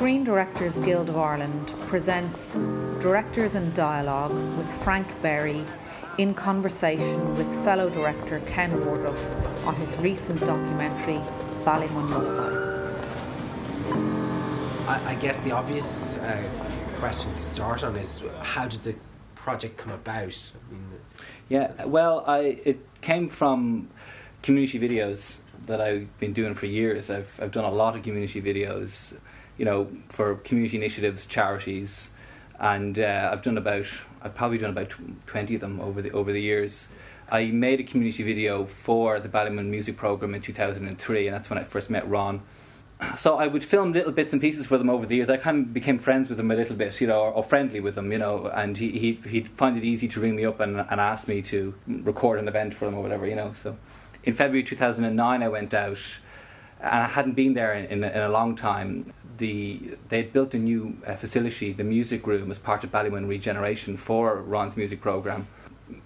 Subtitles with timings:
[0.00, 2.54] Screen Directors Guild of Ireland presents
[3.02, 5.62] Directors in Dialogue with Frank Berry
[6.16, 9.14] in conversation with fellow director Ken Wardrop
[9.66, 11.20] on his recent documentary
[11.66, 12.14] Ballymun
[14.88, 16.48] I, I guess the obvious uh,
[16.96, 18.94] question to start on is how did the
[19.34, 20.52] project come about?
[20.54, 20.82] I mean,
[21.50, 23.90] yeah, well, I it came from
[24.42, 27.10] community videos that I've been doing for years.
[27.10, 29.18] I've I've done a lot of community videos,
[29.60, 32.10] you know, for community initiatives, charities,
[32.58, 33.84] and uh, I've done about
[34.22, 34.94] I've probably done about
[35.26, 36.88] twenty of them over the over the years.
[37.30, 41.58] I made a community video for the Ballymun Music Program in 2003, and that's when
[41.58, 42.40] I first met Ron.
[43.18, 45.30] So I would film little bits and pieces for them over the years.
[45.30, 47.80] I kind of became friends with them a little bit, you know, or, or friendly
[47.80, 48.46] with them, you know.
[48.46, 51.42] And he he'd, he'd find it easy to ring me up and, and ask me
[51.42, 53.54] to record an event for them or whatever, you know.
[53.62, 53.76] So
[54.24, 56.00] in February 2009, I went out,
[56.80, 59.12] and I hadn't been there in, in, in a long time.
[59.40, 63.96] The they'd built a new uh, facility, the music room, as part of Ballymun Regeneration
[63.96, 65.48] for Ron's music program.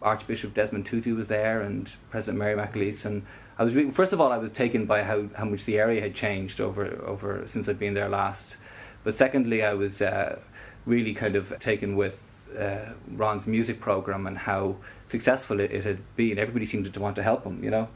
[0.01, 3.27] Archbishop Desmond Tutu was there, and President Mary McAleese, and
[3.59, 6.01] I was re- first of all I was taken by how, how much the area
[6.01, 8.57] had changed over over since I'd been there last,
[9.03, 10.39] but secondly I was uh,
[10.87, 14.77] really kind of taken with uh, Ron's music program and how
[15.09, 16.39] successful it, it, had been.
[16.39, 17.89] Everybody seemed to want to help him, you know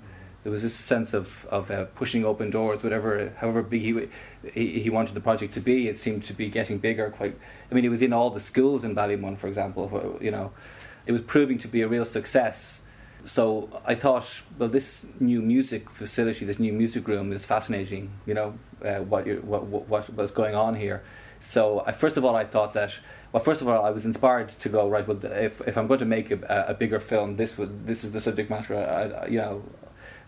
[0.42, 4.08] there was this sense of of uh, pushing open doors, whatever, however big he,
[4.53, 5.89] he, he wanted the project to be.
[5.89, 7.11] It seemed to be getting bigger.
[7.11, 7.36] Quite,
[7.70, 9.89] I mean, it was in all the schools in Ballymun, for example.
[9.89, 10.53] Where, you know,
[11.06, 12.83] it was proving to be a real success.
[13.27, 18.11] So I thought, well, this new music facility, this new music room, is fascinating.
[18.27, 21.02] You know, uh, what, what what what's going on here.
[21.41, 22.95] So I, first of all, I thought that.
[23.30, 25.06] Well, first of all, I was inspired to go right.
[25.06, 28.12] Well, if if I'm going to make a, a bigger film, this would this is
[28.12, 28.75] the subject matter.
[28.75, 29.64] I, you know,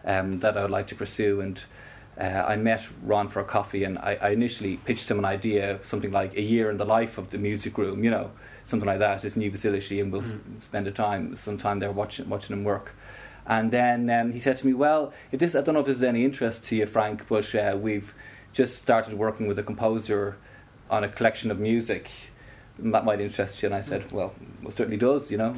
[0.04, 1.40] um, that I would like to pursue.
[1.40, 1.62] And
[2.18, 5.78] uh, I met Ron for a coffee, and I, I, initially pitched him an idea,
[5.84, 8.30] something like a year in the life of the music room, you know,
[8.66, 10.40] something like that, this new facility, and we'll mm.
[10.60, 12.94] spend a time, some time there watching watching him work.
[13.46, 15.98] And then um, he said to me, "Well, if this, I don't know if this
[15.98, 18.14] is any interest to you, Frank, but uh, we've
[18.52, 20.36] just started working with a composer
[20.90, 22.10] on a collection of music."
[22.78, 24.34] That might interest you, and I said, "Well,
[24.66, 25.54] it certainly does, you know."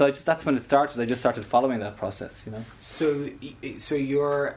[0.00, 0.98] So just, that's when it started.
[0.98, 2.64] I just started following that process, you know.
[2.80, 3.28] So,
[3.76, 4.52] so you're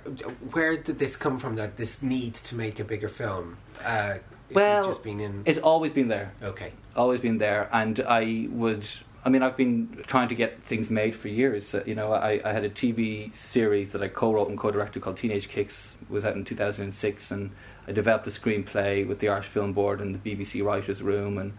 [0.54, 1.58] where did this come from?
[1.58, 3.58] That this need to make a bigger film?
[3.84, 4.20] Uh,
[4.54, 5.44] well, just been in.
[5.46, 6.32] It's always been there.
[6.42, 6.72] Okay.
[6.96, 8.86] Always been there, and I would.
[9.26, 11.76] I mean, I've been trying to get things made for years.
[11.76, 15.18] Uh, you know, I, I had a TV series that I co-wrote and co-directed called
[15.18, 15.98] Teenage Kicks.
[16.04, 17.52] It was out in 2006, and
[17.86, 21.52] I developed a screenplay with the Irish Film Board and the BBC Writers' Room, and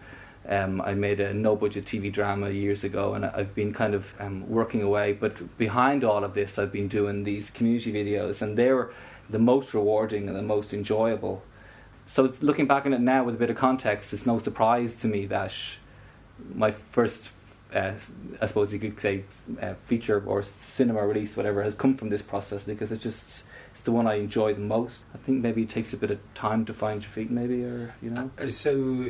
[0.47, 4.13] um, I made a no budget TV drama years ago, and I've been kind of
[4.19, 5.13] um, working away.
[5.13, 8.91] But behind all of this, I've been doing these community videos, and they're
[9.29, 11.43] the most rewarding and the most enjoyable.
[12.07, 15.07] So, looking back on it now with a bit of context, it's no surprise to
[15.07, 15.53] me that
[16.53, 17.29] my first,
[17.73, 17.93] uh,
[18.39, 19.23] I suppose you could say,
[19.59, 23.45] uh, feature or cinema release, whatever, has come from this process because it's just
[23.85, 25.03] the one I enjoy the most.
[25.13, 27.95] I think maybe it takes a bit of time to find your feet, maybe, or
[28.01, 28.29] you know.
[28.37, 29.05] Uh, so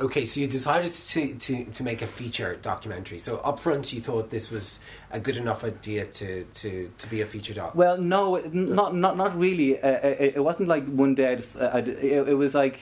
[0.00, 3.18] okay, so you decided to, to, to make a feature documentary.
[3.18, 4.80] So up front, you thought this was
[5.10, 7.74] a good enough idea to, to, to be a feature doc.
[7.74, 9.80] Well, no, not not not really.
[9.80, 11.32] Uh, uh, it, it, wasn't like one day.
[11.32, 12.80] I just, uh, I, it, it, was like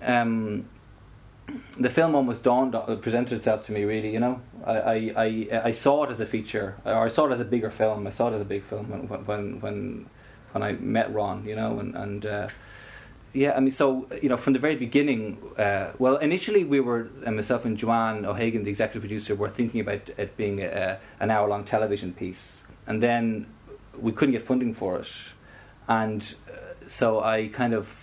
[0.00, 0.68] um,
[1.78, 3.84] the film almost dawned, uh, presented itself to me.
[3.84, 7.32] Really, you know, I, I, I, saw it as a feature, or I saw it
[7.32, 8.06] as a bigger film.
[8.06, 10.06] I saw it as a big film when when when
[10.52, 11.46] when I met Ron.
[11.46, 12.26] You know, and and.
[12.26, 12.48] Uh,
[13.32, 17.08] yeah, I mean, so you know, from the very beginning, uh, well, initially we were
[17.24, 21.30] uh, myself and Joanne O'Hagan, the executive producer, were thinking about it being a, an
[21.30, 23.46] hour-long television piece, and then
[23.98, 25.10] we couldn't get funding for it,
[25.88, 27.98] and uh, so I kind of.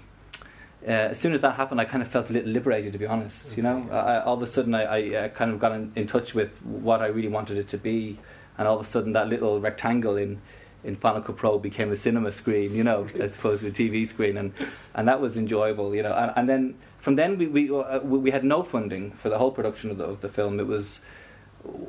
[0.81, 3.05] Uh, as soon as that happened, I kind of felt a little liberated, to be
[3.05, 3.57] honest.
[3.57, 6.07] You know, I, all of a sudden, I, I, I kind of got in, in
[6.07, 8.17] touch with what I really wanted it to be,
[8.57, 10.41] and all of a sudden, that little rectangle in
[10.83, 14.07] in Final Cut Pro became a cinema screen, you know, as opposed to a TV
[14.07, 14.53] screen, and
[14.93, 16.13] and that was enjoyable, you know.
[16.13, 19.51] And, and then from then we we uh, we had no funding for the whole
[19.51, 20.59] production of the, of the film.
[20.59, 21.01] It was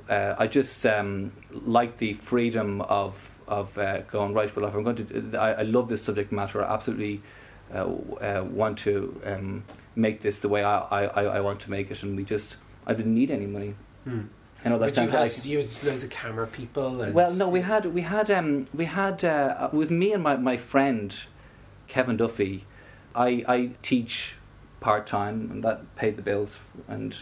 [0.08, 4.54] uh, I just um, liked the freedom of of uh, going right.
[4.54, 6.64] Well, if I'm going to, I, I love this subject matter.
[6.64, 7.22] I absolutely
[7.74, 9.64] uh, uh, want to um,
[9.96, 12.94] make this the way I, I, I want to make it, and we just I
[12.94, 13.74] didn't need any money.
[14.04, 14.22] Hmm.
[14.64, 17.02] I know that but sounds you had, like you had loads of camera people.
[17.02, 20.36] And well, no, we had we had um, we had uh, with me and my,
[20.36, 21.14] my friend
[21.88, 22.64] Kevin Duffy.
[23.14, 24.34] I I teach
[24.80, 26.58] part time, and that paid the bills
[26.88, 27.16] and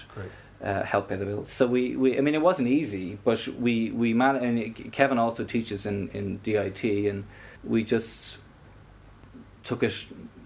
[0.63, 1.53] uh, helped pay the bills.
[1.53, 5.45] So we, we I mean, it wasn't easy, but we we man and Kevin also
[5.45, 7.25] teaches in in DIT, and
[7.63, 8.39] we just
[9.63, 9.95] took it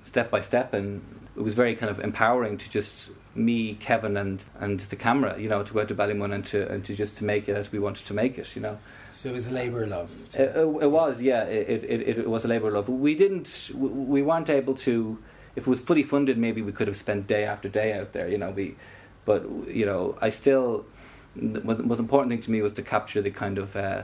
[0.06, 1.02] step by step, and
[1.36, 5.48] it was very kind of empowering to just me, Kevin, and and the camera, you
[5.48, 7.72] know, to go out to Ballymun and to and to just to make it as
[7.72, 8.78] we wanted to make it, you know.
[9.10, 10.10] So it was a labour of love.
[10.34, 11.44] It, it, it was, yeah.
[11.44, 12.88] It, it, it, was a labour of love.
[12.88, 15.18] We didn't, we weren't able to.
[15.54, 18.26] If it was fully funded, maybe we could have spent day after day out there.
[18.26, 18.76] You know, we,
[19.24, 20.86] but you know, I still.
[21.34, 24.02] The most important thing to me was to capture the kind of, uh,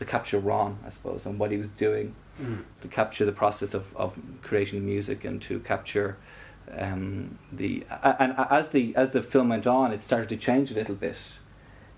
[0.00, 2.64] the capture Ron, I suppose, and what he was doing, Mm.
[2.82, 6.16] to capture the process of, of creating music and to capture
[6.72, 10.74] um, the and as the as the film went on, it started to change a
[10.74, 11.18] little bit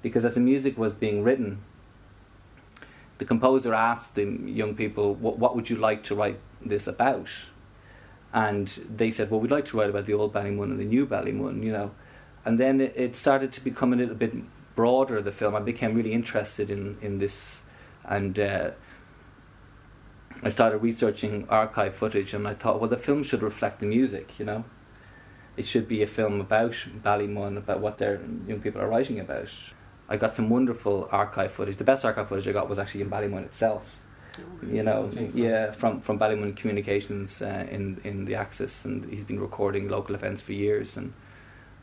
[0.02, 1.58] because as the music was being written,
[3.18, 7.28] the composer asked the young people, what, what would you like to write this about?
[8.32, 11.06] And they said, well, we'd like to write about the old Ballymun and the new
[11.06, 11.92] Ballymun, you know.
[12.44, 14.32] And then it, it started to become a little bit
[14.76, 15.54] broader, the film.
[15.56, 17.62] I became really interested in, in this.
[18.04, 18.70] And uh,
[20.42, 24.38] I started researching archive footage, and I thought, well, the film should reflect the music,
[24.38, 24.64] you know.
[25.56, 29.48] It should be a film about Ballymun, about what their young people are writing about.
[30.08, 31.78] I got some wonderful archive footage.
[31.78, 33.96] The best archive footage I got was actually in Ballymun itself.
[34.62, 39.40] You know, yeah, from from Ballymun Communications uh, in in the Axis, and he's been
[39.40, 40.98] recording local events for years.
[40.98, 41.14] And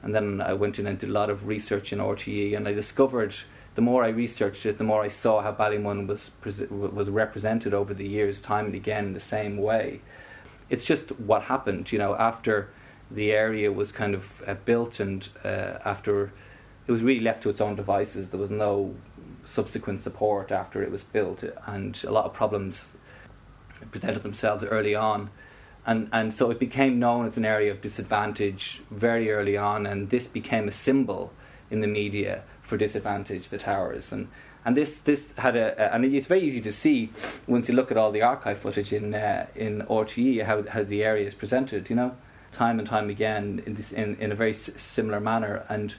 [0.03, 2.73] and then I went in and did a lot of research in RTE, and I
[2.73, 3.33] discovered
[3.75, 6.31] the more I researched it, the more I saw how Ballymun was
[6.69, 10.01] was represented over the years, time and again, in the same way.
[10.69, 12.69] It's just what happened, you know, after
[13.09, 16.31] the area was kind of uh, built and uh, after
[16.87, 18.29] it was really left to its own devices.
[18.29, 18.95] There was no
[19.45, 22.85] subsequent support after it was built, and a lot of problems
[23.91, 25.29] presented themselves early on.
[25.85, 30.09] And, and so it became known as an area of disadvantage very early on, and
[30.09, 31.33] this became a symbol
[31.69, 34.11] in the media for disadvantage, the towers.
[34.11, 34.29] And,
[34.65, 37.11] and this, this had a, a and it's very easy to see
[37.47, 41.03] once you look at all the archive footage in, uh, in RTE how, how the
[41.03, 42.15] area is presented, you know,
[42.51, 45.65] time and time again in, this, in, in a very s- similar manner.
[45.69, 45.93] And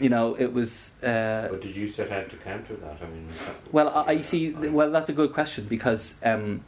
[0.00, 0.90] you know, it was.
[1.02, 2.98] Uh, but did you set out to counter that?
[3.00, 3.28] I mean,
[3.70, 4.50] well, I, I see.
[4.50, 6.64] Well, that's a good question because um,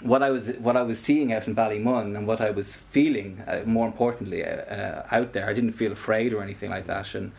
[0.00, 3.42] what I was what I was seeing out in Ballymun and what I was feeling,
[3.46, 7.14] uh, more importantly, uh, uh, out there, I didn't feel afraid or anything like that,
[7.14, 7.32] and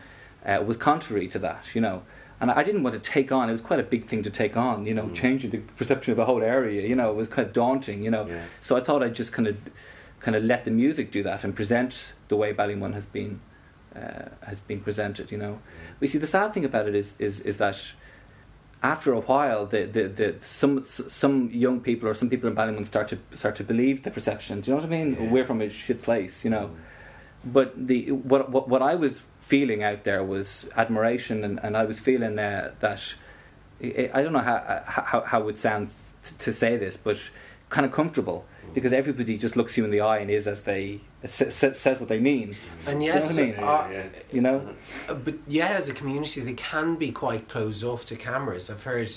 [0.46, 2.02] uh, was contrary to that, you know.
[2.40, 3.48] And I didn't want to take on.
[3.48, 5.14] It was quite a big thing to take on, you know, Mm.
[5.14, 6.86] changing the perception of the whole area.
[6.86, 8.26] You know, it was quite daunting, you know.
[8.26, 8.42] Yeah.
[8.62, 9.56] So I thought I'd just kind of,
[10.20, 13.40] kind of let the music do that and present the way Ballymun has been,
[13.94, 15.32] uh, has been presented.
[15.32, 15.58] You know,
[16.00, 17.78] we see the sad thing about it is is, is that
[18.82, 22.86] after a while, the, the, the some some young people or some people in Ballymun
[22.86, 24.60] start to start to believe the perception.
[24.60, 25.10] Do you know what I mean?
[25.14, 25.30] Yeah.
[25.30, 26.70] We're from a shit place, you know.
[27.44, 31.84] But the what what, what I was feeling out there was admiration, and, and I
[31.84, 33.00] was feeling uh, that
[33.82, 35.90] I I don't know how how how it sounds
[36.24, 37.16] t- to say this, but
[37.68, 38.44] kind of comfortable
[38.74, 41.98] because everybody just looks you in the eye and is as they sa- sa- says
[42.00, 42.56] what they mean.
[42.86, 43.54] And you know yes, I mean?
[43.54, 44.68] uh, Yeah, You know.
[45.08, 48.68] Uh, but yeah, as a community, they can be quite closed off to cameras.
[48.70, 49.10] I've heard,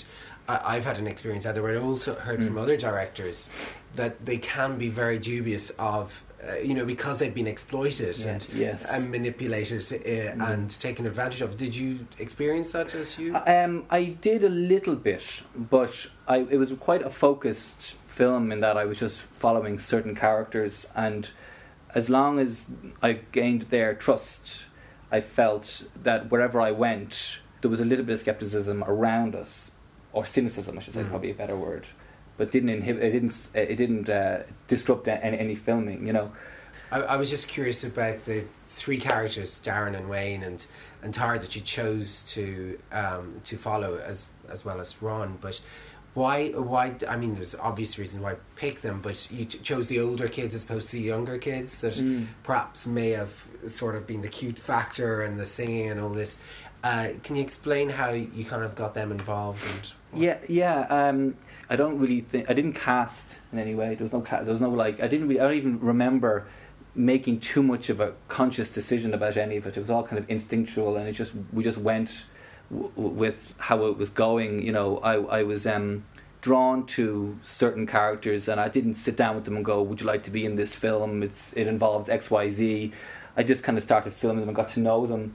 [0.48, 2.60] I, I've had an experience either where I also heard from Mm.
[2.62, 3.50] other directors
[3.96, 8.24] that they can be very dubious of, uh, you know, because they've been exploited Yes,
[8.26, 8.84] and, yes.
[8.90, 10.52] and manipulated uh, Mm.
[10.52, 11.56] and taken advantage of.
[11.56, 13.36] Did you experience that as you?
[13.36, 18.60] Um, I did a little bit, but I, it was quite a focused film in
[18.60, 21.28] that I was just following certain characters, and
[21.94, 22.66] as long as
[23.02, 24.64] I gained their trust,
[25.12, 29.72] I felt that wherever I went, there was a little bit of skepticism around us,
[30.12, 31.08] or cynicism, I should say, Mhm.
[31.10, 31.86] probably a better word,
[32.40, 36.32] but didn't inhibit, it didn't, it didn't uh, disrupt any, any filming, you know.
[36.90, 40.66] I, I was just curious about the three characters, Darren and Wayne and
[41.02, 45.36] and Tara, that you chose to um, to follow as as well as Ron.
[45.42, 45.60] But
[46.14, 46.48] why?
[46.52, 46.94] Why?
[47.06, 50.54] I mean, there's obvious reason why pick them, but you ch- chose the older kids
[50.54, 52.26] as opposed to the younger kids that Mm.
[52.42, 53.34] perhaps may have
[53.68, 56.38] sort of been the cute factor and the singing and all this.
[56.82, 59.92] Uh, can you explain how you kind of got them involved?
[60.14, 60.86] Yeah, yeah.
[60.88, 61.36] Um,
[61.70, 63.94] I don't really think I didn't cast in any way.
[63.94, 65.00] There was no, there was no like.
[65.00, 65.28] I didn't.
[65.28, 66.48] Really, I don't even remember
[66.96, 69.76] making too much of a conscious decision about any of it.
[69.76, 72.24] It was all kind of instinctual, and it just we just went
[72.70, 74.66] w- with how it was going.
[74.66, 76.04] You know, I I was um,
[76.40, 80.08] drawn to certain characters, and I didn't sit down with them and go, "Would you
[80.08, 81.22] like to be in this film?
[81.22, 82.92] It's it involves X Y Z."
[83.36, 85.34] I just kind of started filming them and got to know them.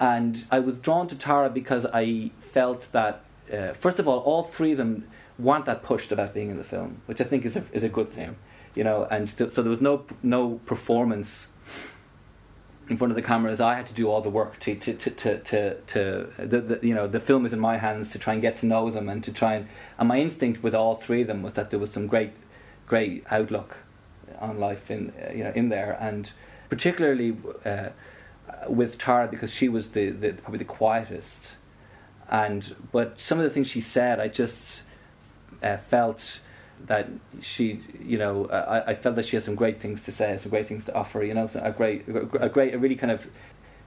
[0.00, 4.42] And I was drawn to Tara because I felt that, uh, first of all, all
[4.42, 5.06] three of them
[5.38, 7.88] weren't push to that being in the film, which I think is a, is a
[7.88, 8.36] good thing,
[8.74, 9.06] you know.
[9.10, 11.48] And so there was no no performance
[12.88, 13.60] in front of the cameras.
[13.60, 16.86] I had to do all the work to to to to, to, to the, the
[16.86, 19.08] you know the film is in my hands to try and get to know them
[19.08, 21.78] and to try and and my instinct with all three of them was that there
[21.78, 22.32] was some great
[22.86, 23.78] great outlook
[24.38, 26.32] on life in uh, you know in there, and
[26.68, 27.88] particularly uh,
[28.68, 31.52] with Tara because she was the, the probably the quietest,
[32.28, 34.82] and but some of the things she said, I just
[35.62, 36.40] uh, felt
[36.86, 37.08] that
[37.40, 40.50] she, you know, I, I felt that she had some great things to say, some
[40.50, 43.28] great things to offer, you know, a great, a great, a really kind of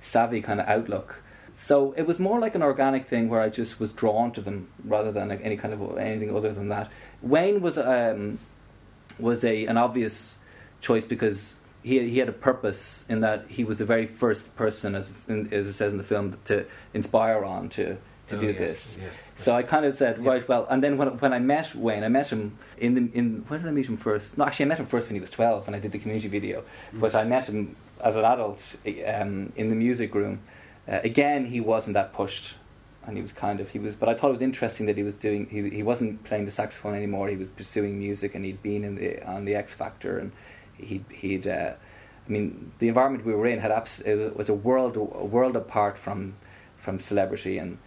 [0.02, 1.22] savvy kind of outlook.
[1.58, 4.70] So it was more like an organic thing where I just was drawn to them
[4.84, 6.92] rather than any kind of anything other than that.
[7.22, 8.40] Wayne was um,
[9.18, 10.38] was a an obvious
[10.82, 14.96] choice because he he had a purpose in that he was the very first person,
[14.96, 17.98] as as it says in the film, to inspire on to
[18.30, 18.98] to Oh, do yes, this.
[19.02, 20.30] yes, So I kind of said, Yeah.
[20.32, 23.46] right, well, and then when when I met Wayne, I met him in the in
[23.48, 24.38] when did I meet him first?
[24.38, 26.28] No, actually, I met him first when he was twelve, and I did the community
[26.28, 26.64] video.
[26.94, 27.00] Mm.
[27.02, 28.62] But I met him as an adult
[29.08, 30.40] um, in the music room.
[30.88, 32.56] Uh, again, he wasn't that pushed,
[33.06, 33.94] and he was kind of he was.
[33.96, 35.48] But I thought it was interesting that he was doing.
[35.48, 37.28] He he wasn't playing the saxophone anymore.
[37.30, 40.32] He was pursuing music, and he'd been in the on the X Factor, and
[40.78, 41.48] he'd he'd.
[41.48, 41.74] Uh,
[42.28, 45.56] I mean, the environment we were in had abs- it was a world a world
[45.56, 46.34] apart from
[46.78, 47.78] from celebrity and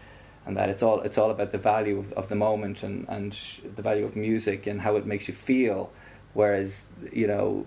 [0.49, 3.37] and that it's all it's all about the value of, of the moment and and
[3.77, 5.93] the value of music and how it makes you feel.
[6.33, 7.67] Whereas you know,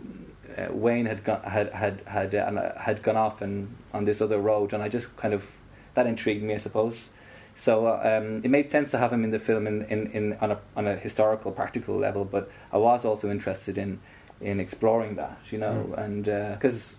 [0.58, 4.20] uh, Wayne had gone had had had uh, uh, had gone off and on this
[4.20, 5.48] other road, and I just kind of
[5.94, 7.12] that intrigued me, I suppose.
[7.56, 10.34] So uh, um, it made sense to have him in the film in, in, in
[10.42, 14.00] on a on a historical practical level, but I was also interested in
[14.40, 16.96] in exploring that, you know, and because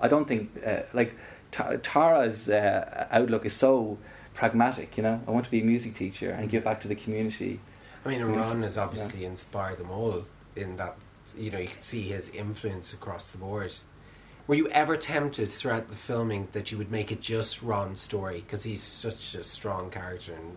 [0.00, 1.14] I don't think uh, like
[1.52, 3.98] Tara's uh, outlook is so
[4.34, 5.20] pragmatic, you know.
[5.26, 7.60] I want to be a music teacher and give back to the community.
[8.04, 8.36] I mean, Yeah.
[8.40, 10.24] Ron has obviously inspired them all
[10.56, 10.96] in that,
[11.36, 13.74] you know, you can see his influence across the board.
[14.46, 18.40] Were you ever tempted throughout the filming that you would make it just Ron's story?
[18.40, 20.56] Because he's such a strong character and,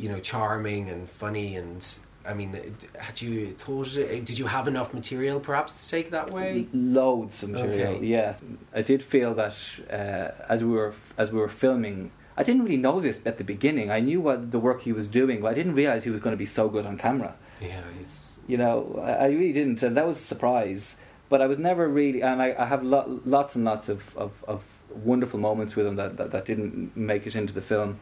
[0.00, 1.86] you know, charming and funny and.
[2.26, 2.58] I mean,
[2.98, 3.92] had you thought?
[3.94, 6.66] Did you have enough material, perhaps, to take that way?
[6.72, 7.96] Loads of material.
[7.96, 8.06] Okay.
[8.06, 8.36] Yeah,
[8.74, 9.54] I did feel that
[9.90, 13.44] uh, as we were as we were filming, I didn't really know this at the
[13.44, 13.90] beginning.
[13.90, 16.32] I knew what the work he was doing, but I didn't realize he was going
[16.32, 17.36] to be so good on camera.
[17.60, 20.96] Yeah, he's You know, I, I really didn't, and that was a surprise.
[21.28, 24.32] But I was never really, and I, I have lo- lots and lots of, of,
[24.46, 27.98] of wonderful moments with him that, that, that didn't make it into the film.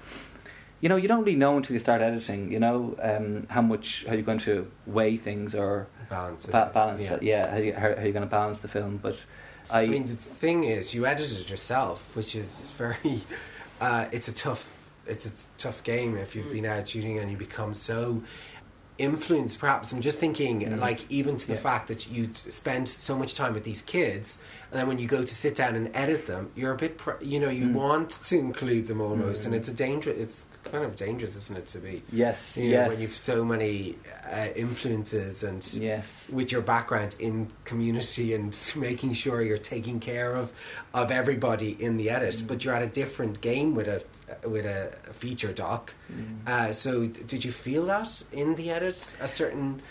[0.80, 2.50] You know, you don't really know until you start editing.
[2.50, 6.46] You know, um, how much how you're going to weigh things or balance.
[6.46, 7.22] ba- balance it.
[7.22, 8.96] Yeah, how, you, how, how you're going to balance the film.
[8.96, 9.16] But
[9.70, 12.96] I, I mean, the thing is, you edited yourself, which is very.
[13.82, 14.76] Uh, it's a tough.
[15.08, 18.22] It's a tough game if you've been out shooting and you become so
[18.96, 19.58] influenced.
[19.58, 20.78] Perhaps I'm just thinking, Mm.
[20.78, 21.60] like, even to the Yeah.
[21.60, 24.38] fact that you spend so much time with these kids,
[24.70, 26.96] and then when you go to sit down and edit them, you're a bit.
[26.96, 27.72] Pr- you know, you Mm.
[27.72, 29.56] want to include them almost, and Mm.
[29.56, 30.10] it's a danger.
[30.10, 32.02] It's kind of dangerous, isn't it, to be.
[32.12, 33.96] yes, You know, yes, when you've so many
[34.30, 36.04] uh, influences and yes.
[36.32, 40.52] with your background in community and making sure you're taking care of
[40.94, 42.46] of everybody in the edit, Mm.
[42.48, 44.02] but you're at a different game with a
[44.48, 45.92] with a feature doc.
[46.12, 46.48] Mm.
[46.48, 49.82] Uh, so, did you feel that in the edit a certain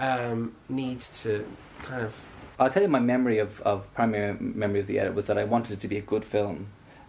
[0.00, 1.44] um, need to
[1.82, 2.14] kind of
[2.60, 5.44] I'll tell you my memory of, of primary memory of the edit was that I
[5.44, 6.66] wanted it to be a good film,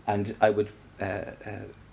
[0.08, 0.70] and I would
[1.02, 1.50] uh, uh,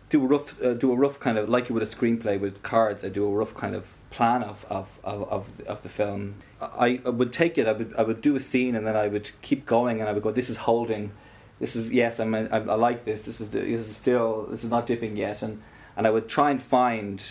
[0.09, 2.63] do a rough uh, do a rough kind of like you would a screenplay with
[2.63, 3.05] cards.
[3.05, 6.37] I do a rough kind of plan of of, of, of, of the film.
[6.61, 7.67] I, I would take it.
[7.67, 10.13] I would I would do a scene, and then I would keep going, and I
[10.13, 10.33] would go.
[10.33, 11.13] This is holding.
[11.59, 12.21] This is yes.
[12.21, 13.23] I'm, I, I like this.
[13.23, 15.63] This is this is still this is not dipping yet, and
[15.97, 17.23] and I would try and find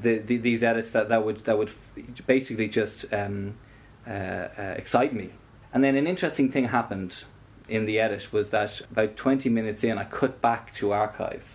[0.00, 1.70] the, the these edits that, that would that would
[2.26, 3.54] basically just um,
[4.06, 5.30] uh, uh, excite me.
[5.72, 7.24] And then an interesting thing happened
[7.68, 11.53] in the edit was that about 20 minutes in, I cut back to archive.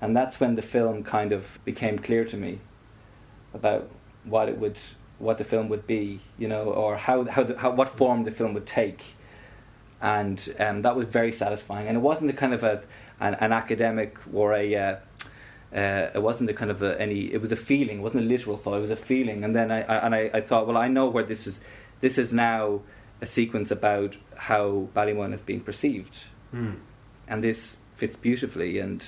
[0.00, 2.60] And that's when the film kind of became clear to me
[3.54, 3.88] about
[4.24, 4.78] what it would,
[5.18, 8.30] what the film would be, you know, or how, how, the, how what form the
[8.30, 9.02] film would take.
[10.00, 11.88] And um, that was very satisfying.
[11.88, 12.82] And it wasn't the kind of a,
[13.20, 14.96] an, an academic or a, uh,
[15.74, 17.32] uh, it wasn't a kind of a, any.
[17.32, 17.98] It was a feeling.
[17.98, 18.76] It wasn't a literal thought.
[18.76, 19.44] It was a feeling.
[19.44, 21.60] And then I, I and I, I thought, well, I know where this is.
[22.00, 22.82] This is now
[23.20, 26.74] a sequence about how Ballymun is being perceived, hmm.
[27.26, 28.78] and this fits beautifully.
[28.78, 29.04] And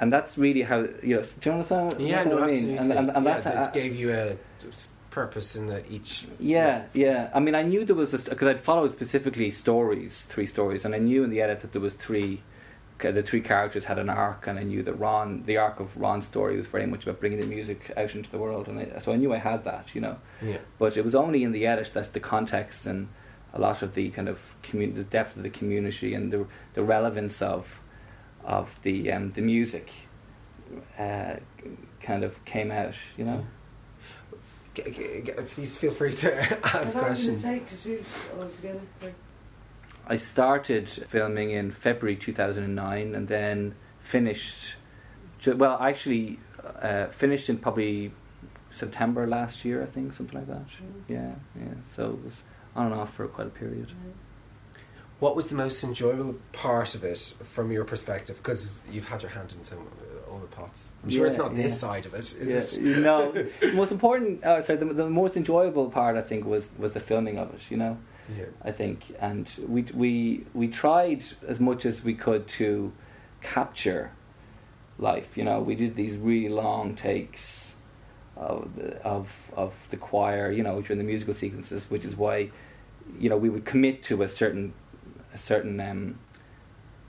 [0.00, 1.22] and that's really how you know.
[1.22, 2.00] Do you understand?
[2.00, 2.62] yeah, no, what I absolutely.
[2.62, 2.78] mean?
[2.78, 4.36] And, and, and yeah, that's it gave you a
[5.10, 6.26] purpose in the each.
[6.38, 7.30] yeah, yeah.
[7.34, 10.98] I mean, I knew there was because I'd followed specifically stories, three stories, and I
[10.98, 12.42] knew in the edit that there was three.
[12.98, 16.26] The three characters had an arc, and I knew that Ron, the arc of Ron's
[16.26, 19.14] story, was very much about bringing the music out into the world, and I, so
[19.14, 20.18] I knew I had that, you know.
[20.42, 20.58] Yeah.
[20.78, 23.08] But it was only in the edit that the context and
[23.54, 26.82] a lot of the kind of commun- the depth of the community and the the
[26.82, 27.80] relevance of
[28.44, 29.88] of the um, the music
[30.98, 31.36] uh,
[32.00, 33.46] kind of came out, you know.
[34.74, 37.42] g- g- g- please feel free to ask How long did it questions.
[37.42, 38.04] take to shoot
[38.38, 38.80] altogether?
[39.02, 39.14] Like,
[40.06, 44.74] I started filming in February 2009 and then finished.
[45.46, 46.38] Well, I actually
[46.82, 48.12] uh, finished in probably
[48.70, 50.66] September last year, I think, something like that.
[50.66, 51.02] Mm.
[51.08, 51.74] Yeah, yeah.
[51.96, 52.42] So it was
[52.74, 53.88] on and off for quite a period.
[55.20, 58.36] What was the most enjoyable part of it from your perspective?
[58.38, 59.86] Because you've had your hand in some
[60.30, 60.90] all the pots.
[61.04, 61.76] I'm sure it's Yeah, not this yeah.
[61.78, 62.98] side of it, is yeah, it?
[62.98, 64.42] no, the most important.
[64.44, 67.60] Uh, sorry, the, the most enjoyable part I think was was the filming of it.
[67.68, 67.98] You know,
[68.36, 68.46] Yeah.
[68.64, 72.92] I think, and we we we tried as much as we could to
[73.42, 74.12] capture
[74.98, 75.36] life.
[75.36, 77.74] You know, we did these really long takes
[78.36, 80.50] of the, of of the choir.
[80.50, 82.50] You know, during the musical sequences, which is why,
[83.18, 84.72] you know, we would commit to a certain
[85.34, 86.18] a certain um,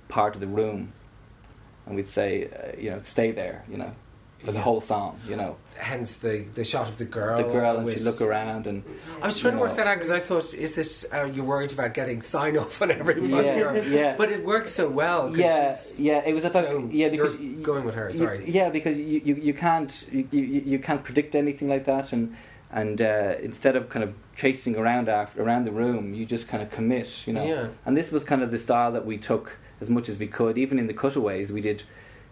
[0.09, 0.93] part of the room,
[1.85, 3.63] and we'd say, uh, you know, stay there.
[3.69, 3.91] You know,
[4.39, 4.61] for the Yeah.
[4.63, 5.19] whole song.
[5.27, 7.37] You know, Hence the the shot of the girl.
[7.37, 8.83] the girl and she look around and
[9.21, 11.45] I was trying to you work that out because I thought, is this uh, you're
[11.45, 13.47] worried about getting sign off on everybody?
[13.47, 14.15] Yeah, or- yeah.
[14.17, 15.35] But it works so well.
[15.37, 18.09] Yeah, she's yeah, it was about- so- yeah, because you're going with her.
[18.09, 18.49] You- Sorry.
[18.49, 20.41] yeah, because you, you, you can't you, you,
[20.73, 22.35] you can't predict anything like that, and
[22.71, 26.63] and uh, instead of kind of chasing around after around the room, you just kind
[26.63, 27.45] of commit, you know.
[27.45, 27.67] Yeah.
[27.85, 30.57] And this was kind of the style that we took as much as we could.
[30.57, 31.83] Even in the cutaways, we did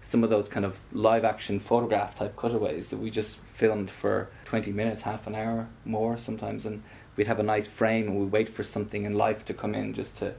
[0.01, 4.29] some of those kind of live action photograph type cutaways that we just filmed for
[4.45, 6.83] twenty minutes, half an hour more sometimes, and
[7.15, 9.93] we'd have a nice frame and we'd wait for something in life to come in
[9.93, 10.33] just to.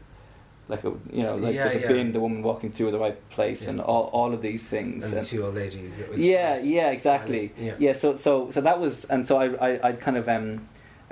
[0.71, 1.89] Like a you know like, Yeah, like yeah.
[1.89, 3.71] bin, the woman walking through the right place, Yes.
[3.71, 5.05] and all all of these things.
[5.05, 6.01] And the And- two old ladies.
[6.01, 7.43] It was yeah, quite yeah, exactly.
[7.49, 7.81] stylish.
[7.81, 7.93] Yeah.
[8.03, 10.47] so so so that was, and so I I I'd kind of um,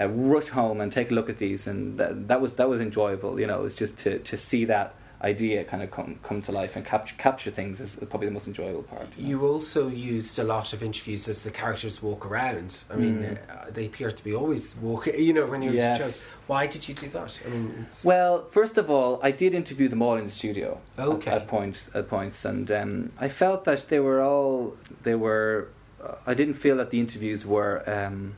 [0.01, 2.81] uh, rush home and take a look at these, and that, that was that was
[2.81, 3.33] enjoyable.
[3.41, 6.53] You know, it was just to to see that idea kind of come come to
[6.53, 9.09] life and capture capture things is probably the most enjoyable part.
[9.17, 9.29] You know?
[9.31, 12.85] You also used a lot of interviews as the characters walk around.
[12.93, 13.39] I mean, Mm.
[13.51, 15.19] uh, they appear to be always walking.
[15.19, 15.99] You know, when you Yes.
[15.99, 16.23] chose.
[16.47, 17.41] Why did you do that?
[17.45, 21.31] I mean, Well, first of all, I did interview them all in the studio Okay.
[21.31, 25.69] at, at points, at points, and um, I felt that they were all they were.
[26.03, 28.35] Uh, I didn't feel that the interviews were um,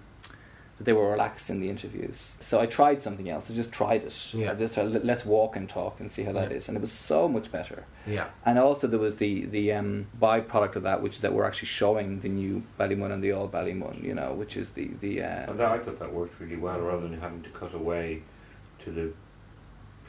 [0.81, 2.37] that they were relaxed in the interviews.
[2.41, 3.51] So I tried something else.
[3.51, 4.17] I just tried it.
[4.33, 4.53] Yeah.
[4.53, 6.71] I just tried, "Let- let's walk and talk and see how that is, Yeah.
[6.71, 7.85] and it was so much better.
[8.07, 11.45] yeah, And also there was the the um, byproduct of that, which is that we're
[11.45, 15.23] actually showing the new Ballymun and the old Ballymun, you know, which is the the.
[15.23, 18.23] Uh, And I thought that worked really well, rather than having to cut away
[18.85, 19.13] to the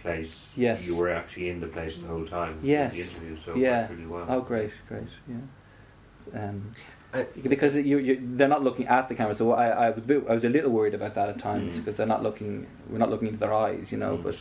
[0.01, 0.53] place.
[0.55, 0.87] Yes.
[0.87, 2.53] You were actually in the place the whole time.
[2.61, 2.93] in Yes.
[2.93, 3.81] The interview, so Yeah.
[3.81, 4.25] worked really well.
[4.29, 6.49] Oh, great, great, yeah.
[6.49, 6.71] Um,
[7.13, 10.01] Uh, because you, you, they're not looking at the camera, so I, I was a
[10.01, 11.77] bit, I was a little worried about that at times Mm.
[11.77, 14.17] because they're not looking, we're not looking into their eyes, you know.
[14.17, 14.23] Mm.
[14.23, 14.37] But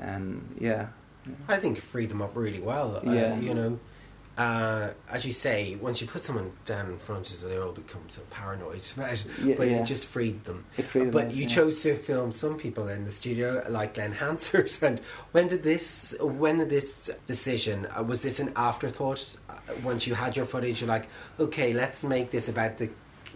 [0.00, 0.86] um, yeah,
[1.48, 3.00] I think it freed them up really well.
[3.04, 3.34] Yeah.
[3.34, 3.78] Uh, you know,
[4.38, 7.72] uh, as you say, once you put someone down in front of you, they all
[7.72, 9.26] become so paranoid about it.
[9.42, 9.76] Yeah, but yeah.
[9.78, 10.64] it just freed them.
[10.78, 11.48] it freed But up, you yeah.
[11.48, 14.70] chose to film some people in the studio, like Glen Hansard.
[14.82, 15.00] And
[15.32, 16.16] when did this?
[16.20, 17.86] When did this decision?
[17.96, 19.36] Uh, was this an afterthought?
[19.50, 22.88] Uh, once you had your footage, you're like, okay, let's make this about the,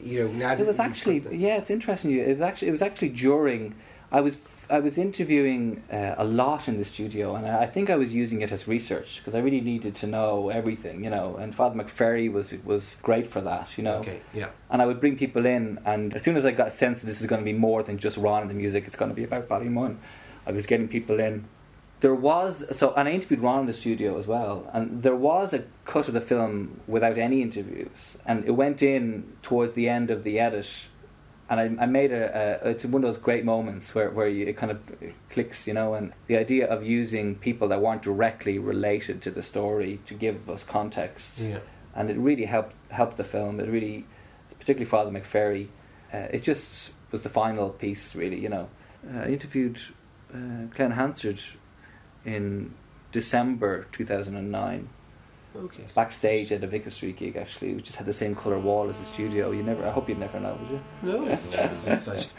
[0.02, 0.52] you know, now.
[0.52, 2.16] It was actually yeah, it's interesting.
[2.16, 3.74] It was actually it was actually during
[4.10, 4.36] I was
[4.68, 8.14] I was interviewing uh, a lot in the studio, and I, I think I was
[8.14, 11.36] using it as research because I really needed to know everything, you know.
[11.36, 13.98] And Father McVerry was was great for that, you know.
[13.98, 16.70] Okay, yeah, And I would bring people in, and as soon as I got a
[16.72, 18.96] sense that this is going to be more than just Ron and the music, it's
[18.96, 19.98] going to be about Ballymun,
[20.46, 21.44] I was getting people in.
[22.00, 25.54] There was so, and I interviewed Ron in the studio as well, and there was
[25.54, 30.10] a cut of the film without any interviews, and it went in towards the end
[30.10, 30.88] of the edit,
[31.48, 32.70] and I, I made a, a.
[32.70, 34.80] It's one of those great moments where where you, it kind of
[35.30, 39.42] clicks, you know, and the idea of using people that weren't directly related to the
[39.42, 41.58] story to give us context yeah.
[41.94, 43.60] and it really helped helped the film.
[43.60, 44.04] It really,
[44.58, 45.68] particularly Father McVerry,
[46.12, 48.14] uh, it just was the final piece.
[48.14, 48.68] Really, you know.
[49.08, 49.78] Uh, I interviewed
[50.34, 51.38] uh, Glen Hansard
[52.24, 52.74] in
[53.12, 54.88] December two thousand and nine,
[55.64, 55.84] Okay.
[55.94, 57.36] backstage at a Vicar Street gig.
[57.36, 59.50] Actually, we just had the same color wall as the studio.
[59.50, 59.86] You never.
[59.86, 60.80] I hope you'd never know, would you?
[61.02, 62.32] No, that's such.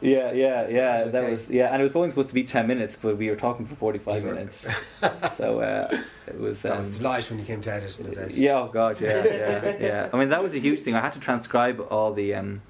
[0.00, 1.02] Yeah, yeah, yeah.
[1.02, 3.30] right, That was yeah, and it was only supposed to be ten minutes, but we
[3.30, 4.66] were talking for forty five You minutes.
[5.36, 6.62] so uh, it was.
[6.62, 7.98] That was um, delight when you came to edit.
[8.00, 8.26] No.
[8.30, 10.08] Yeah, oh god, yeah, yeah, yeah.
[10.12, 10.94] I mean, that was a huge thing.
[10.94, 12.62] I had to transcribe all the um,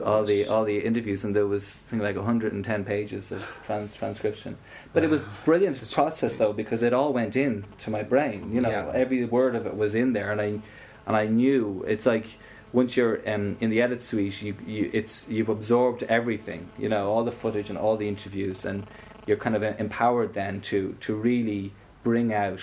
[0.00, 3.94] Oh, all the all the interviews, and there was something like 110 pages of trans-
[3.94, 4.56] transcription.
[4.92, 8.52] But it was brilliant process though because it all went in to my brain.
[8.52, 8.90] You know, Yeah.
[8.94, 10.60] every word of it was in there, and I
[11.06, 12.26] and I knew it's like
[12.72, 16.68] once you're um, in the edit suite, you, you it's you've absorbed everything.
[16.78, 18.86] You know, all the footage and all the interviews, and
[19.26, 21.72] you're kind of empowered then to to really
[22.02, 22.62] bring out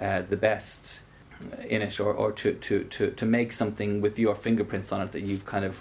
[0.00, 1.00] uh, the best
[1.68, 5.10] in it, or, or to, to, to, to make something with your fingerprints on it
[5.10, 5.80] that you've kind of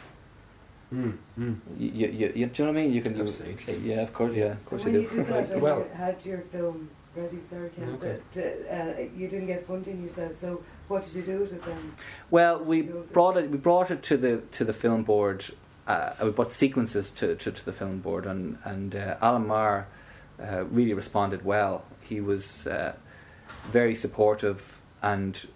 [0.94, 1.56] Mm, mm.
[1.78, 2.92] You, you, you, you, do you know what I mean?
[2.94, 3.16] You can.
[3.16, 3.78] you- Absolutely.
[3.78, 4.34] yeah, of course.
[4.34, 5.16] Yeah, of course when you you do.
[5.18, 8.20] did that, and Well- you had your film ready, sir, Ken, Okay.
[8.34, 10.38] but, uh, you didn't get funding, you said.
[10.38, 11.94] So what did you do with it then?
[12.30, 13.50] Well, we Go for- brought it.
[13.50, 15.46] We brought it to the to the film board.
[15.88, 19.88] Uh, we brought sequences to, to, to the film board, and and uh, Alan Maher
[20.42, 21.84] uh, really responded well.
[22.02, 22.94] He was uh,
[23.72, 25.48] very supportive, and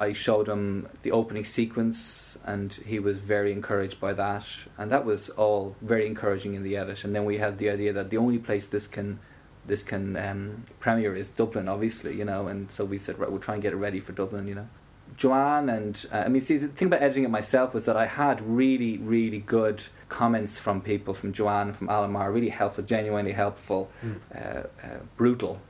[0.00, 4.44] I showed him the opening sequence, and he was very encouraged by that.
[4.76, 7.04] And that was all very encouraging in the edit.
[7.04, 9.18] And then we had the idea that the only place this can
[9.66, 12.46] this can um, premiere is Dublin, obviously, you know.
[12.46, 14.68] And so we said, right, we'll try and get it ready for Dublin, you know.
[15.16, 18.06] Joanne and uh, I mean, see, the thing about editing it myself was that I
[18.06, 23.32] had really, really good comments from people, from Joanne, from Alan Maher, really helpful, genuinely
[23.32, 24.20] helpful, Mm.
[24.34, 24.38] uh,
[24.86, 25.60] uh, brutal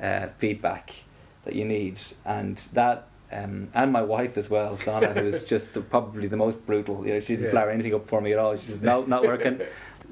[0.00, 1.04] uh, feedback
[1.44, 3.06] that you need, and that.
[3.32, 7.06] Um, and my wife as well, Donna, who is just the, probably the most brutal.
[7.06, 7.50] You know, she didn't Yeah.
[7.50, 8.56] flower anything up for me at all.
[8.56, 9.60] She said, "No, not working."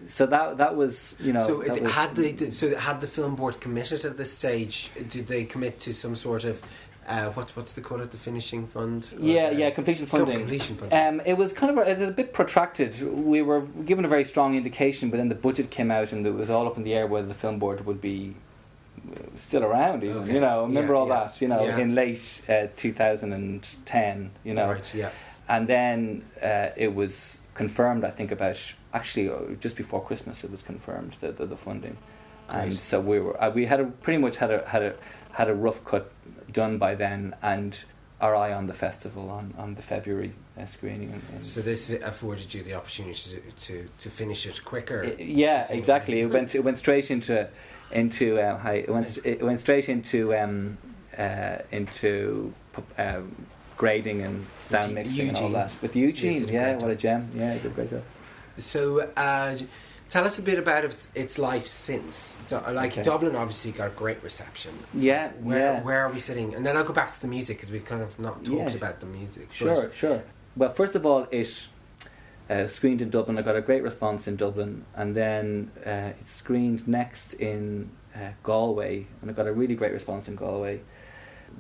[0.08, 3.36] so that that was, you know, so it, was, had they so had the film
[3.36, 4.90] board committed at this stage?
[5.08, 6.60] Did they commit to some sort of
[7.06, 8.10] uh, what's what's they call it?
[8.10, 9.14] The finishing fund?
[9.18, 10.38] Or, yeah, yeah, completion co- funding.
[10.38, 10.98] completion funding.
[10.98, 13.00] Um, it was kind of a, it was a bit protracted.
[13.02, 16.32] We were given a very strong indication, but then the budget came out, and it
[16.34, 18.34] was all up in the air whether the film board would be
[19.48, 20.02] still around.
[20.04, 20.34] Even Okay.
[20.34, 21.40] you know, remember Yeah, all yeah, that.
[21.40, 21.78] You know, yeah.
[21.78, 24.30] in late uh, 2010.
[24.44, 24.94] You know, right?
[24.94, 25.10] Yeah.
[25.48, 28.04] and then uh, it was confirmed.
[28.04, 28.58] I think about
[28.92, 31.96] actually uh, just before Christmas, it was confirmed the the, the funding,
[32.48, 34.94] and so we were uh, we had a, pretty much had a had a
[35.32, 36.10] had a rough cut
[36.52, 37.78] done by then, and
[38.20, 41.10] our eye on the festival on, on the February uh, screening.
[41.10, 45.04] In, in So this afforded you the opportunity to to, to finish it quicker.
[45.04, 46.20] I- yeah, exactly.
[46.20, 47.48] It went it went straight into
[47.90, 50.78] into uh, hi, it went it went straight into um,
[51.18, 52.52] uh, into
[52.98, 53.34] um,
[53.76, 56.48] grading and sound Eugene- mixing and all that with Yeah, Eugene.
[56.48, 57.30] a Yeah, what a gem.
[57.34, 58.02] Yeah, did a great job.
[58.56, 59.56] So, uh,
[60.08, 62.36] tell us a bit about its, its life since.
[62.52, 63.02] Like Okay.
[63.02, 64.70] Dublin, obviously got great reception.
[64.78, 65.82] So Yeah, Where yeah.
[65.82, 66.54] where are we sitting?
[66.54, 68.76] And then I'll go back to the music because we've kind of not talked Yeah.
[68.76, 69.48] about the music.
[69.52, 70.22] Sure, sure.
[70.56, 71.48] Well, first of all, it
[72.50, 73.38] uh, screened in Dublin.
[73.38, 78.30] I got a great response in Dublin, and then uh, it screened next in uh,
[78.42, 80.80] Galway, and I got a really great response in Galway.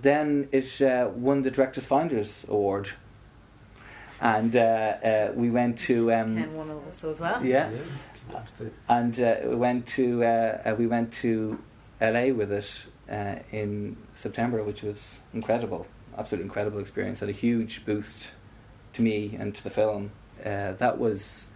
[0.00, 2.90] Then it uh, won the Directors Finders Award,
[4.20, 7.44] and uh, uh, we went to um, Ken one of us as well.
[7.44, 8.40] yeah, Yeah.
[8.88, 11.58] and uh, we went to uh, uh, we went to
[12.00, 17.20] LA with it uh, in September, which was incredible, absolutely incredible experience.
[17.20, 18.28] Had a huge boost
[18.94, 20.10] to me and to the film.
[20.44, 21.46] Uh, that was,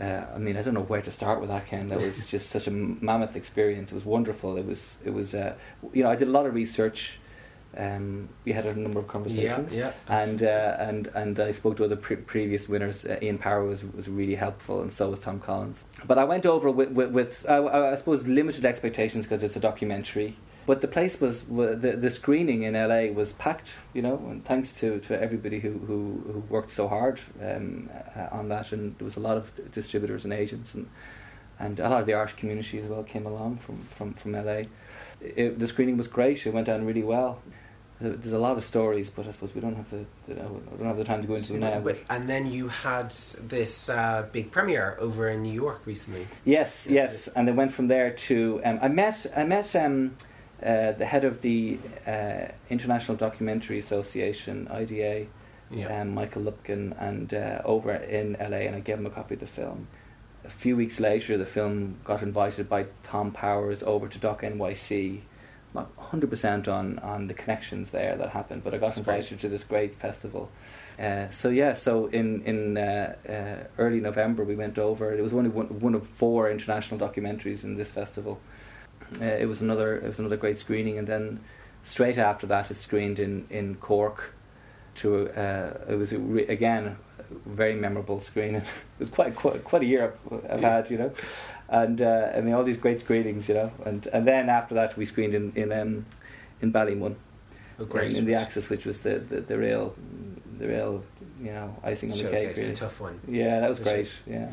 [0.00, 1.66] uh, I mean, I don't know where to start with that.
[1.66, 3.92] Ken, that was just such a mammoth experience.
[3.92, 4.56] It was wonderful.
[4.56, 5.54] It was, it was, uh,
[5.92, 7.18] you know, I did a lot of research.
[7.76, 9.92] Um, we had a number of conversations yeah.
[10.08, 13.06] yeah, and uh, and and I spoke to other pre- previous winners.
[13.06, 15.84] Uh, Ian Power was was really helpful, and so was Tom Collins.
[16.04, 19.60] But I went over with with, with uh, I suppose limited expectations because it's a
[19.60, 20.36] documentary.
[20.66, 24.72] But the place was the the screening in LA was packed, you know, and thanks
[24.80, 29.04] to, to everybody who, who, who worked so hard um, uh, on that, and there
[29.04, 30.88] was a lot of distributors and agents, and
[31.58, 34.62] and a lot of the art community as well came along from from from LA.
[35.20, 37.40] It, the screening was great; it went down really well.
[38.00, 40.86] There's a lot of stories, but I suppose we don't have the, the we don't
[40.86, 41.80] have the time to go into them now.
[41.80, 46.26] But, and then you had this uh, big premiere over in New York recently.
[46.46, 48.60] Yes, yes, and I went from there to.
[48.64, 50.16] Um, I met I met um,
[50.62, 55.26] uh, the head of the uh, International Documentary Association (IDA),
[55.70, 56.00] Yeah.
[56.02, 59.40] um, Michael Lumpkin, and uh, over in LA, and I gave him a copy of
[59.40, 59.86] the film.
[60.44, 65.20] A few weeks later, the film got invited by Thom Powers over to Doc NYC.
[65.72, 69.62] Not 100% on, on the connections there that happened, but I got invited to this
[69.62, 70.50] great festival.
[70.98, 75.14] Uh, so yeah, so in in uh, uh, early November we went over.
[75.16, 78.40] It was only one, one of four international documentaries in this festival.
[79.20, 81.40] Uh, it was another it was another great screening, and then
[81.84, 84.34] straight after that it screened in in Cork.
[84.96, 88.56] To uh, it was a re- again a very memorable screening.
[88.62, 88.66] it
[88.98, 91.12] was quite quite, quite a year I've, I've had, you know,
[91.68, 94.96] and uh, I mean all these great screenings, you know, and and then after that
[94.96, 96.06] we screened in in um,
[96.60, 97.14] in Ballymun
[97.80, 98.12] Oh, great.
[98.12, 99.94] in, in the Axis, which was the, the, the real
[100.58, 101.02] the real
[101.40, 102.56] you know icing on the cake.
[102.56, 102.68] Really.
[102.68, 103.18] the tough one.
[103.26, 104.12] Yeah, that was great.
[104.26, 104.50] Yeah.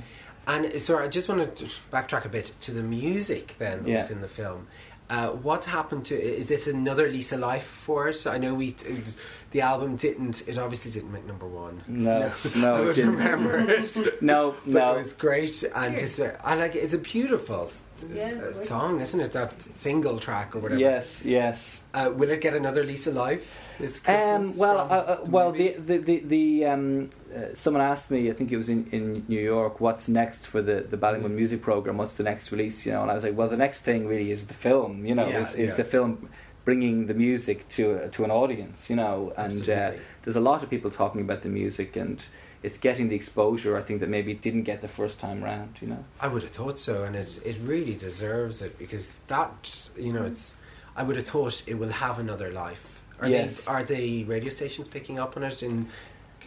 [0.47, 4.11] And so I just want to backtrack a bit to the music then that was
[4.11, 4.67] in the film.
[5.09, 6.15] Uh, what's happened to?
[6.15, 8.25] Is this another Lisa Life for it?
[8.27, 8.75] I know we
[9.51, 10.47] the album didn't.
[10.47, 11.81] It obviously didn't make number one.
[11.87, 13.11] No, no, I it would didn't.
[13.17, 14.21] remember it.
[14.21, 14.93] No, But no.
[14.93, 16.79] it was great, and just, I like it.
[16.79, 17.71] It's a beautiful
[18.13, 19.31] Yeah, song, isn't it?
[19.31, 20.79] That single track or whatever.
[20.81, 21.81] Yes, yes.
[21.93, 23.45] Uh, will it get another Lisa live?
[23.79, 25.69] Is Um, well, uh, uh, the well, movie?
[25.73, 29.23] the the the, the um, uh, someone asked me, I think it was in, in
[29.27, 31.41] New York, what's next for the the Ballymun Mm.
[31.41, 31.97] music program?
[31.97, 32.85] What's the next release?
[32.85, 35.05] You know, and I was like, well, the next thing really is the film.
[35.05, 35.75] You know, Yeah, is, is yeah.
[35.81, 36.29] the film
[36.67, 37.83] bringing the music to
[38.15, 38.89] to an audience.
[38.91, 39.91] You know, and uh,
[40.23, 42.19] there's a lot of people talking about the music and.
[42.63, 45.73] It's getting the exposure I think that maybe it didn't get the first time round,
[45.79, 46.03] you know.
[46.19, 50.23] I would have thought so, and it it really deserves it because that you know
[50.31, 50.55] it's.
[50.99, 52.85] I would have thought it will have another life.
[53.21, 53.65] Are Yes.
[53.65, 55.61] they are the radio stations picking up on it?
[55.61, 55.87] And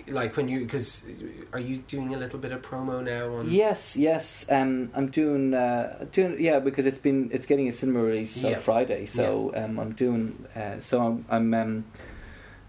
[0.08, 1.04] like when you because
[1.52, 3.50] are you doing a little bit of promo now on?
[3.50, 4.44] Yes, yes.
[4.50, 8.56] Um, I'm doing uh, doing yeah because it's been it's getting a cinema release Yeah.
[8.56, 11.84] on Friday, so um, I'm doing uh, so I'm, I'm um,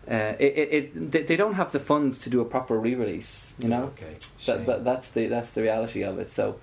[0.10, 3.54] uh, it, it, it they, they don't have the funds to do a proper re-release,
[3.60, 3.84] you know.
[3.94, 4.16] Okay.
[4.46, 6.32] That, that that's the that's the reality of it.
[6.32, 6.60] So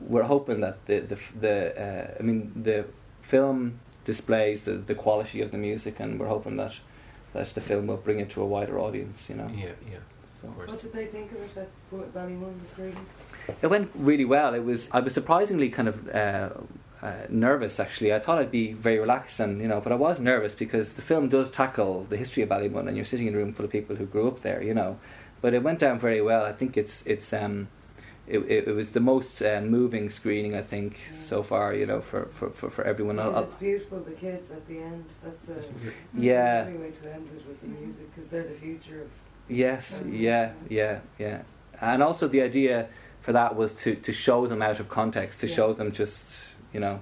[0.00, 2.86] we're hoping that the the the uh, I mean the
[3.20, 6.74] film displays the the quality of the music, and we're hoping that
[7.32, 9.48] that the film will bring it to a wider audience, you know.
[9.54, 9.98] yeah, yeah,
[10.40, 10.48] So.
[10.48, 13.06] of What did they think of it at what Ballymun was reading?
[13.60, 14.54] It went really well.
[14.54, 16.50] It was I was surprisingly kind of uh,
[17.02, 18.14] uh, nervous actually.
[18.14, 21.02] I thought I'd be very relaxed and you know, but I was nervous because the
[21.02, 23.72] film does tackle the history of Ballymun and you're sitting in a room full of
[23.72, 24.98] people who grew up there, you know.
[25.40, 26.44] But it went down very well.
[26.44, 27.68] I think it's it's um
[28.32, 31.22] it, it, it was the most uh, moving screening I think Yeah.
[31.32, 33.16] so far, you know, for for, for, for everyone.
[33.16, 35.04] Because I'll- it's beautiful, the kids at the end.
[35.24, 35.74] That's a, that's it?
[36.14, 36.62] Yeah.
[36.62, 39.10] a lovely way to end it with the music because they're the future of.
[39.48, 41.42] Yes, Um, yeah, yeah, yeah.
[41.80, 42.88] And also the idea
[43.20, 45.54] for that was to, to show them out of context, to Yeah.
[45.56, 47.00] show them just, you know,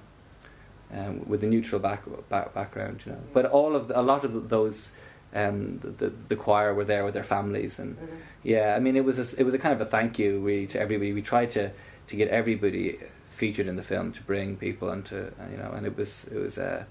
[0.93, 3.19] um, with a neutral back, back, background, you know.
[3.33, 4.91] But all of the, a lot of those,
[5.33, 8.05] um, the, the, the choir were there with their families, and uh,
[8.43, 10.67] yeah, I mean it was a, it was a kind of a thank you really
[10.67, 11.13] to everybody.
[11.13, 11.71] We tried to,
[12.07, 15.71] to get everybody featured in the film to bring people and to uh, you know,
[15.75, 16.85] and it was it was a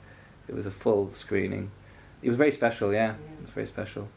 [0.49, 1.71] it was a full screening.
[2.23, 2.99] It was very special, yeah.
[3.09, 3.35] Yeah.
[3.37, 4.09] It was very special.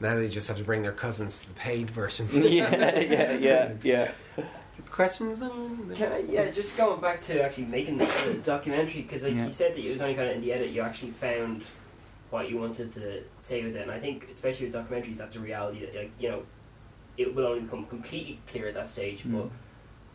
[0.00, 2.38] Now they just have to bring their cousins to the paid versions.
[2.38, 4.10] yeah, yeah, yeah, yeah.
[4.90, 5.42] Questions?
[5.42, 9.34] on- Can I, yeah, just going back to actually making the, the documentary because like
[9.34, 9.44] Yeah.
[9.44, 11.64] you said that it was only kind of in the edit you actually found
[12.30, 15.40] what you wanted to say with it, and I think especially with documentaries that's a
[15.40, 16.42] reality that like you know
[17.16, 19.32] it will only become completely clear at that stage, Mm.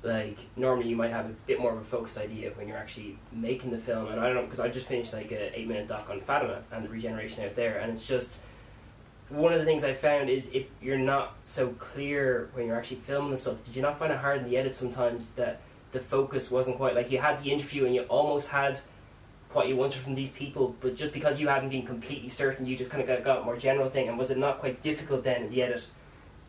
[0.01, 2.77] but like normally you might have a bit more of a focused idea when you're
[2.77, 5.67] actually making the film, and I don't know because I just finished like a eight
[5.67, 8.39] minute doc on Fatima and the regeneration out there, and it's just
[9.29, 12.97] one of the things I found is if you're not so clear when you're actually
[12.97, 15.99] filming the stuff, did you not find it hard in the edit sometimes that the
[15.99, 18.79] focus wasn't quite like you had the interview and you almost had
[19.55, 22.75] what you wanted from these people, but just because you hadn't been completely certain, you
[22.75, 24.07] just kind of got, got more general thing.
[24.09, 25.87] And was it not quite difficult then in the edit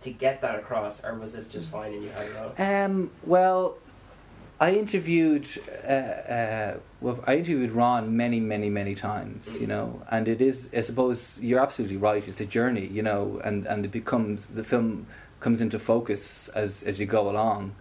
[0.01, 2.53] to get that across, or was it just fine and you had it all?
[2.59, 3.77] Um, well,
[4.61, 5.49] I interviewed,
[5.85, 10.69] uh, uh, well, I interviewed Ron many, many, many times, you know, and it is,
[10.77, 12.27] I suppose, you're absolutely right.
[12.27, 15.07] It's a journey, you know, and and it becomes the film
[15.41, 17.75] comes into focus as as you go along.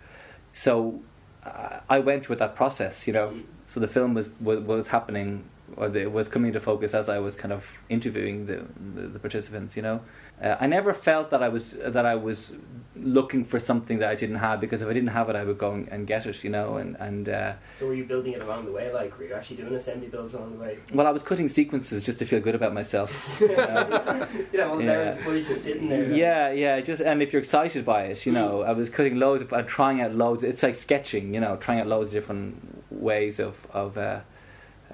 [0.52, 1.02] So,
[1.46, 3.34] uh, I went with that process, you know.
[3.74, 7.10] So the film was was, was happening, or the, it was coming into focus as
[7.10, 8.58] I was kind of interviewing the
[8.96, 10.02] the, the participants, you know.
[10.42, 12.56] Uh, I never felt that I was that I was
[12.96, 15.58] looking for something that I didn't have because if I didn't have it, I would
[15.58, 16.78] go and, and get it, you know.
[16.78, 18.92] And and uh, So were you building it along the way?
[18.94, 20.78] Like, were you actually doing assembly builds along the way?
[20.94, 23.10] well, I was cutting sequences just to feel good about myself.
[23.42, 25.12] All those Yeah.
[25.14, 26.12] hours footage just sitting there.
[26.14, 26.80] yeah, yeah.
[26.82, 29.68] Just and if you're excited by it, you know, I was cutting loads of, and
[29.68, 30.44] trying out loads.
[30.44, 32.73] It's like sketching, you know, trying out loads of different
[33.04, 33.98] ways of of.
[33.98, 34.22] Uh,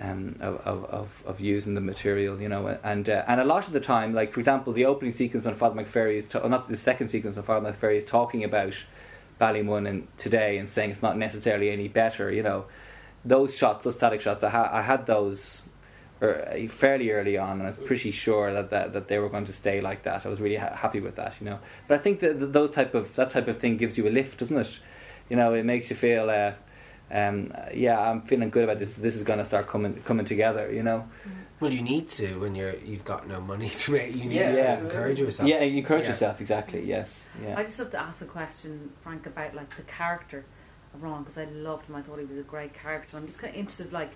[0.02, 3.74] um, of, of, of, using the material, you know, and uh, and a lot of
[3.74, 6.78] the time, like for example, the opening sequence when Father McVerry is, ta- not the
[6.78, 8.76] second sequence when Father McVerry is talking about
[9.40, 12.66] Ballymun and today and saying it's not necessarily any better, you know,
[13.26, 15.64] those shots, those static shots, I, ha- I had those
[16.22, 19.46] er, fairly early on, and I was pretty sure that, that, that they were going
[19.46, 20.26] to stay like that.
[20.26, 21.60] I was really ha- happy with that, you know.
[21.88, 24.12] But I think that that those type of that type of thing gives you a
[24.12, 24.80] lift, doesn't it?
[25.30, 26.54] You know, it makes you feel, uh,
[27.12, 28.96] um, yeah, I'm feeling good about this.
[28.96, 31.08] This is going to start coming coming together, you know.
[31.60, 34.16] Well, you need to when you're you've got no money to make.
[34.16, 34.80] You need Yeah, to yeah.
[34.80, 35.50] encourage yourself.
[35.50, 36.10] Yeah, you encourage Yeah.
[36.10, 36.86] yourself exactly.
[36.86, 37.56] Yes, yeah.
[37.58, 40.46] I just have to ask a question, Frank, about like the character
[40.94, 41.96] of Ron because I loved him.
[41.96, 43.18] I thought he was a great character.
[43.18, 44.12] I'm just kind of interested, like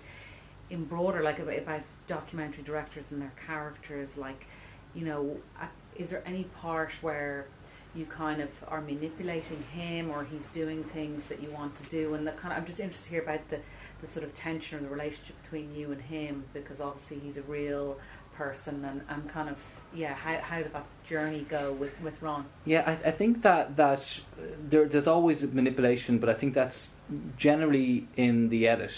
[0.70, 4.16] in broader, like about, about documentary directors and their characters.
[4.16, 4.46] Like,
[4.94, 7.46] you know, uh, is there any part where
[7.94, 12.14] you kind of are manipulating him, or he's doing things that you want to do?
[12.14, 13.60] And the kind of, I'm just interested to hear about the
[14.00, 17.42] the sort of tension or the relationship between you and him because obviously he's a
[17.42, 17.96] real
[18.34, 19.58] person and, and kind of
[19.94, 22.44] yeah how, how did that journey go with, with Ron?
[22.64, 24.20] Yeah, I, I think that that
[24.68, 26.90] there, there's always manipulation, but I think that's
[27.36, 28.94] generally in the edit.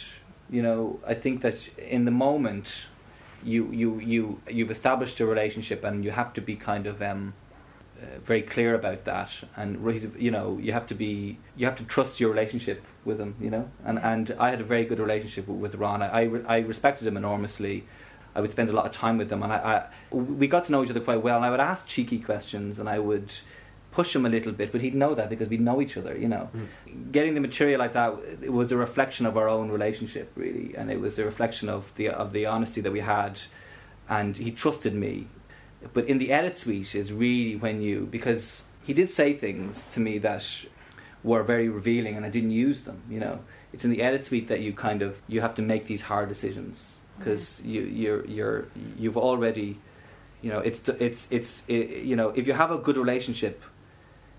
[0.51, 2.87] You know, I think that in the moment,
[3.45, 7.35] you you you you've established a relationship, and you have to be kind of um,
[8.03, 9.79] uh, very clear about that, and
[10.19, 13.37] you know you have to be you have to trust your relationship with him.
[13.41, 16.03] You know, and and I had a very good relationship with Ron.
[16.03, 17.87] I I, re- I respected him enormously.
[18.35, 20.73] I would spend a lot of time with him, and I, I we got to
[20.73, 21.37] know each other quite well.
[21.37, 23.33] And I would ask cheeky questions, and I would
[23.93, 26.15] push him a little bit, but he'd know that because we'd know each other.
[26.17, 26.51] You know,
[27.13, 30.91] getting the material like that it was a reflection of our own relationship, really, and
[30.91, 33.41] it was a reflection of the of the honesty that we had,
[34.09, 35.29] and he trusted me.
[35.93, 40.01] But in the edit suite is really when you because he did say things to
[40.01, 40.45] me that
[41.23, 43.03] were very revealing, and I didn't use them.
[43.11, 43.41] You know,
[43.73, 46.29] it's in the edit suite that you kind of you have to make these hard
[46.29, 47.19] decisions mm-hmm.
[47.19, 49.79] because you you're you're you've already
[50.43, 53.63] you know it's it's it's it, you know if you have a good relationship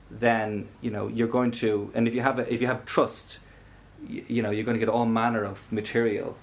[0.09, 3.39] then you know you're going to and if you have a, if you have trust
[4.07, 6.37] you, you know you're going to get all manner of material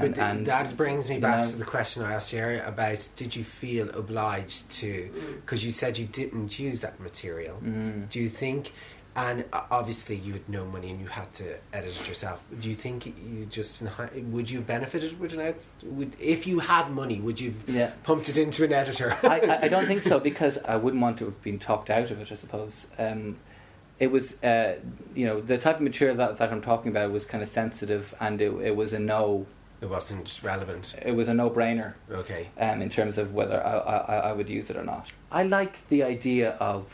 [0.00, 3.08] but and that brings me back know- to the question I asked you earlier about
[3.16, 7.58] did you feel obliged to because you said you didn't use that material.
[7.62, 8.08] Mm.
[8.08, 8.72] Do you think
[9.16, 12.44] and uh, obviously you had no money and you had to edit it yourself.
[12.60, 13.82] Do you think you just
[14.14, 15.64] would you have benefited with an edit?
[15.84, 19.16] Would if you had money, would you have yeah pumped it into an editor?
[19.22, 22.10] I, I, I don't think so because I wouldn't want to have been talked out
[22.10, 22.30] of it.
[22.30, 23.38] I suppose um,
[23.98, 24.76] it was, uh,
[25.14, 28.14] you know, the type of material that, that I'm talking about was kind of sensitive,
[28.20, 29.46] and it, it was a no,
[29.80, 30.94] it wasn't relevant.
[31.02, 32.48] it was a no-brainer Okay.
[32.58, 35.12] um, in terms of whether I, I, I would use it or not.
[35.30, 36.86] I like the idea of,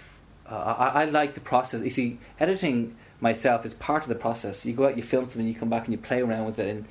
[0.50, 1.82] uh, I, I like the process.
[1.82, 4.66] You see, editing myself is part of the process.
[4.66, 6.68] You go out, you film something, you come back and you play around with it,
[6.68, 6.84] and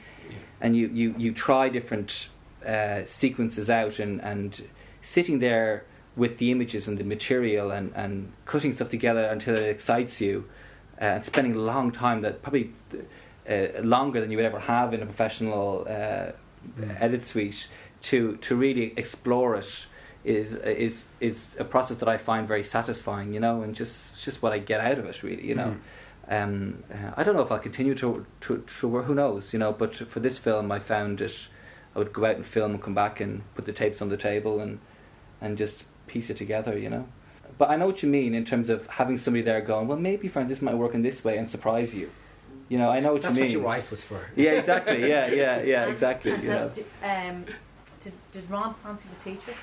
[0.62, 2.30] and you, you, you try different
[2.66, 4.68] uh, sequences out and, and
[5.02, 5.84] sitting there
[6.16, 10.48] with the images and the material and, and cutting stuff together until it excites you
[11.02, 12.72] uh, and spending a long time that probably
[13.50, 16.32] uh, longer than you would ever have in a professional uh,
[17.00, 17.68] edit suite
[18.02, 19.86] to, to really explore it
[20.24, 24.44] is is is a process that I find very satisfying, you know, and just just
[24.44, 25.78] what I get out of it, really, you know.
[26.28, 29.60] Um, uh, I don't know if I'll continue to, to, to work, who knows, you
[29.60, 31.48] know, but for this film I found it,
[31.94, 34.16] I would go out and film and come back and put the tapes on the
[34.16, 34.80] table and,
[35.42, 37.08] and just piece it together, you know.
[37.58, 40.30] But I know what you mean in terms of having somebody there going, well, maybe,
[40.30, 42.10] friend, this might work in this way and surprise you.
[42.72, 43.50] You know, I know what That's you mean.
[43.50, 44.22] That's what your wife was for.
[44.34, 45.02] Yeah, exactly.
[45.02, 46.32] Yeah, yeah, yeah, And- exactly.
[46.32, 46.70] And you so know.
[46.70, 47.46] did, um,
[48.00, 49.58] did, did Ron fancy the teacher?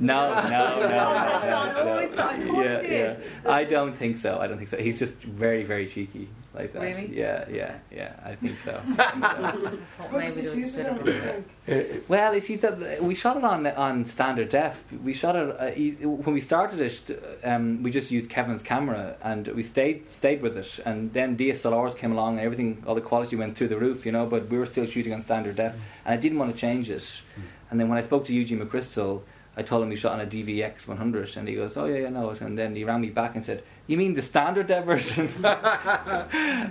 [0.00, 1.66] No, no, no, no, That's no, all.
[1.68, 3.50] I always thought- I thought yeah, yeah.
[3.52, 4.36] I don't think so.
[4.40, 4.78] I don't think so.
[4.78, 6.82] He's just very, very cheeky like that.
[6.82, 7.14] Really?
[7.16, 8.12] Yeah, yeah, yeah.
[8.24, 8.72] I think so.
[8.98, 9.78] I think so.
[10.00, 11.08] Thought What maybe did there you was a shoot bit it of on?
[11.08, 12.08] a- you think?
[12.08, 14.82] well, you see, that we shot it on on standard def.
[15.04, 17.40] We shot it uh, e- when we started it.
[17.44, 20.80] Um, we just used Kevin's camera and we stayed stayed with it.
[20.84, 24.12] And then DSLRs came along and everything, all the quality went through the roof, you
[24.12, 24.26] know.
[24.26, 27.20] But we were still shooting on standard def, and I didn't want to change it.
[27.70, 29.22] And then when I spoke to Eugene McChrystal,
[29.56, 32.08] I told him we shot on a DVX 100, and he goes, "Oh yeah, yeah,
[32.08, 35.26] no." And then he rang me back and said, "You mean the standard def version?"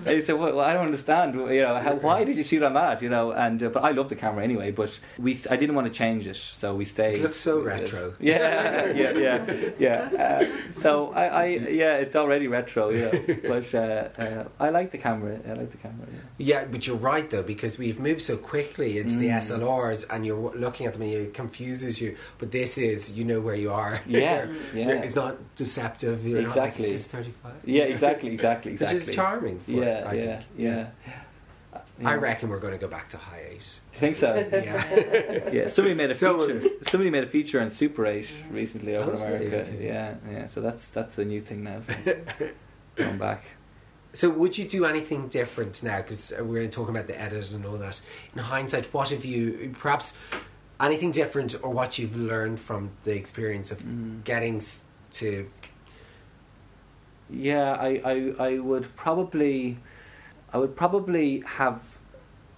[0.05, 1.33] he said, well, I don't understand.
[1.35, 3.01] You know, how, why did you shoot on that?
[3.01, 4.71] You know, and uh, but I love the camera anyway.
[4.71, 7.17] But we, I didn't want to change it, so we stayed.
[7.17, 8.13] It looks so retro.
[8.19, 9.99] Yeah, yeah, yeah, yeah.
[10.41, 11.45] Uh, so I, I,
[11.81, 12.89] yeah, it's already retro.
[12.89, 13.11] You know,
[13.47, 15.39] but uh, uh, I like the camera.
[15.47, 16.07] I like the camera.
[16.37, 16.57] Yeah.
[16.59, 19.41] Yeah, but you're right though because we've moved so quickly into the Mm.
[19.59, 22.15] SLRs, and you're looking at them and it confuses you.
[22.37, 23.99] But this is, you know, where you are.
[24.05, 24.89] Yeah, yeah.
[25.03, 26.25] It's not deceptive.
[26.25, 26.93] You're not like, Exactly.
[27.07, 27.53] Is 35?
[27.65, 29.59] Yeah, exactly, exactly, Which is charming.
[29.59, 30.45] For Yeah, it, I yeah, think.
[30.57, 30.87] yeah.
[32.05, 33.79] I reckon we're going to go back to high eight.
[33.93, 34.35] You think so?
[34.51, 35.49] Yeah.
[35.51, 36.69] Yeah, somebody made a So- feature.
[36.83, 39.61] Somebody made a feature on Super 8 recently over in America.
[39.61, 39.85] okay.
[39.85, 40.45] Yeah, yeah.
[40.47, 41.81] So that's that's the new thing now.
[41.81, 42.13] So.
[42.95, 43.43] Going back.
[44.13, 45.97] So, would you do anything different now?
[46.01, 48.01] Because we're talking about the edit and all that.
[48.33, 50.17] In hindsight, what have you, perhaps
[50.79, 54.23] anything different, or what you've learned from the experience of Mm.
[54.23, 54.63] getting
[55.11, 55.47] to?
[57.29, 59.77] Yeah, I, I, I would probably,
[60.53, 61.81] I would probably have,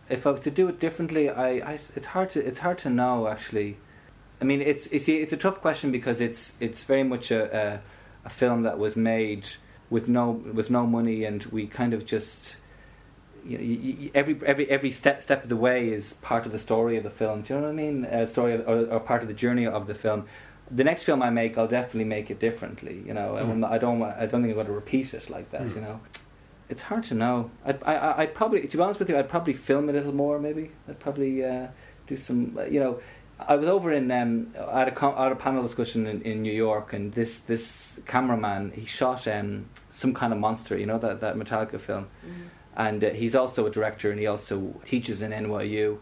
[0.10, 2.90] if I was to do it differently, I, I it's hard to it's hard to
[2.90, 3.78] know actually.
[4.42, 7.82] I mean, it's it's it's a tough question because it's it's very much a a,
[8.26, 9.50] a film that was made
[9.90, 12.58] with no with no money, and we kind of just.
[13.46, 16.52] You know, you, you, every every every step step of the way is part of
[16.52, 17.42] the story of the film.
[17.42, 18.06] Do you know what I mean?
[18.06, 20.26] Uh, story of, or, or part of the journey of the film.
[20.72, 23.02] The next film I make, I'll definitely make it differently.
[23.08, 23.70] You know, Mm.
[23.70, 25.62] I don't I don't think I'm going to repeat it like that.
[25.64, 25.76] Mm.
[25.76, 26.00] You know,
[26.70, 27.50] it's hard to know.
[27.66, 30.38] I'd, I I probably to be honest with you, I'd probably film a little more.
[30.40, 31.68] Maybe I'd probably uh,
[32.08, 32.56] do some.
[32.58, 33.00] uh, You know,
[33.40, 36.22] I was over in um, I had a, com- I had a panel discussion in,
[36.22, 40.86] in New York, and this this cameraman he shot um, some kind of monster, you
[40.86, 42.08] know that that Metallica film,
[42.76, 45.98] and uh, he's also a director, and he also teaches in NYU,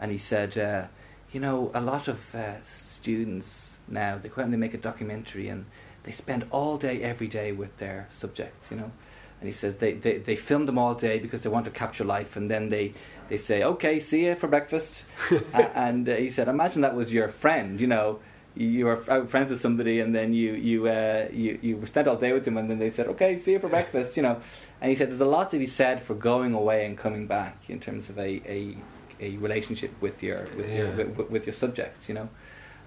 [0.00, 0.84] and he said, uh,
[1.32, 4.78] you know, a lot of uh, students now they go out and they make a
[4.78, 5.66] documentary, and
[6.02, 8.92] they spend all day every day with their subjects, you know,
[9.40, 12.04] and he says they, they, they film them all day because they want to capture
[12.04, 12.92] life, and then they
[13.28, 15.04] they say, okay, see you for breakfast.
[15.74, 18.20] And uh, he said, imagine that was your friend, you know,
[18.54, 22.16] you you were friends with somebody and then you, you, uh, you, you spent all
[22.16, 24.40] day with them and then they said, okay, see you for breakfast, you know.
[24.80, 27.56] And he said, there's a lot to be said for going away and coming back
[27.68, 28.76] in terms of a, a,
[29.20, 32.28] a relationship with your, with, your, with, with your subjects, you know.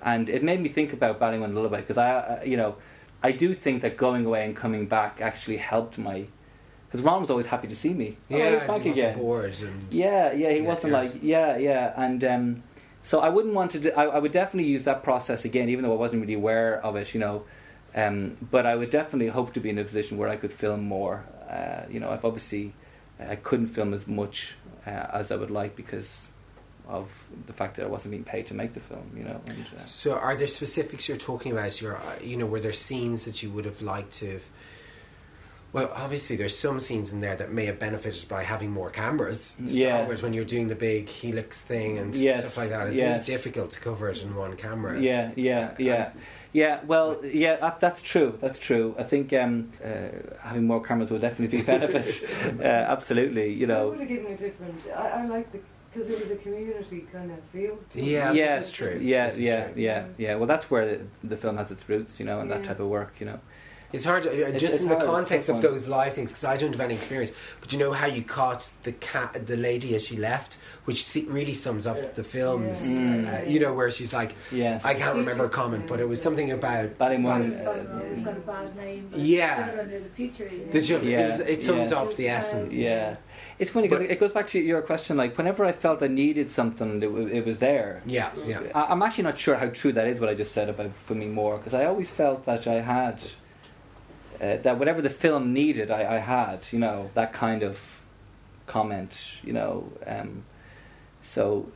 [0.02, 2.76] And it made me think about Ballymun Lullaby because I, uh, you know,
[3.24, 6.26] I do think that going away and coming back actually helped my.
[6.88, 8.18] Because Ron was always happy to see me.
[8.32, 9.20] Oh, Yeah, it's he Frank wasn't again.
[9.92, 12.64] Yeah, yeah, he wasn't like yeah, yeah, and um,
[13.04, 13.80] so I wouldn't want to.
[13.80, 16.80] Do, I, I would definitely use that process again, even though I wasn't really aware
[16.86, 17.44] of it, you know.
[17.96, 20.84] Um, but I would definitely hope to be in a position where I could film
[20.84, 21.26] more.
[21.50, 22.74] Uh, you know, I've obviously
[23.20, 26.28] I couldn't film as much uh, as I would like because
[26.88, 27.10] of
[27.46, 29.12] the fact that I wasn't being paid to make the film.
[29.16, 31.82] You know, and, uh, So, are there specifics you're talking about?
[31.82, 34.34] Your, uh, you know, were there scenes that you would have liked to?
[34.34, 34.44] Have,
[35.74, 39.54] well, obviously, there's some scenes in there that may have benefited by having more cameras.
[39.60, 40.08] Yeah.
[40.08, 42.88] with when you're doing the big helix thing and Yes, stuff like that.
[42.88, 43.26] It is yes.
[43.26, 44.98] difficult to cover it in one camera.
[45.00, 46.12] Yeah, yeah, yeah,
[46.54, 46.80] yeah.
[46.86, 48.38] Well, yeah, that, that's true.
[48.40, 48.96] That's true.
[48.98, 49.90] I think um, uh,
[50.42, 52.30] having more cameras will definitely be a benefit.
[52.62, 53.90] uh, absolutely, you I know.
[53.90, 54.86] would have given a different.
[54.96, 55.60] I, I like the
[55.92, 57.78] because it was a community kind of feel.
[57.92, 58.36] To Yeah, it.
[58.36, 59.00] yes, this true.
[59.02, 59.82] Yeah, This yeah, true.
[59.82, 60.36] yeah, yeah.
[60.36, 62.88] Well, that's where the, the film has its roots, you know, and that type of
[62.88, 63.40] work, you know.
[63.94, 65.62] It's hard, to, uh, It's- just it's in the hard, it's context of one.
[65.64, 67.32] those live things, because I don't have any experience.
[67.62, 71.26] But you know how you caught the cat, the lady as she left, which se-
[71.30, 72.10] really sums up Yeah.
[72.14, 72.86] the films.
[72.86, 73.00] Yeah.
[73.00, 73.46] Mm.
[73.48, 74.84] Uh, you know where she's like, Yes.
[74.84, 76.98] I can't remember a comment, but it was something about.
[76.98, 77.52] Ballymun.
[77.54, 79.10] It's it's got a bad name.
[79.16, 79.72] Yeah.
[79.84, 80.50] the future.
[80.52, 80.72] you know.
[80.74, 81.98] The ju- Yeah, it, was, it summed yeah.
[82.02, 82.74] up the essence.
[82.74, 83.16] Yeah.
[83.60, 85.18] It's funny because it goes back to your question.
[85.18, 88.04] Like, whenever I felt I needed something, it, w- it was there.
[88.06, 88.62] Yeah, yeah.
[88.76, 90.20] I, I'm actually not sure how true that is.
[90.20, 93.24] What I just said about filming more, because I always felt that I had
[94.40, 96.68] uh, that whatever the film needed, I, I had.
[96.72, 97.80] You know, that kind of
[98.68, 99.32] comment.
[99.44, 100.44] You know, um,
[101.24, 101.72] so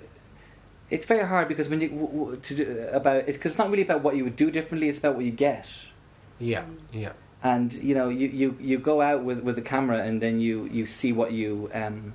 [0.91, 3.71] it's very hard because when you w- w- to do, about it, because it's not
[3.71, 4.87] really about what you would do differently.
[4.87, 5.67] It's about what you get.
[6.37, 7.13] Yeah, yeah.
[7.43, 10.65] And you know, you, you, you go out with, with the camera, and then you,
[10.65, 12.13] you see what you um,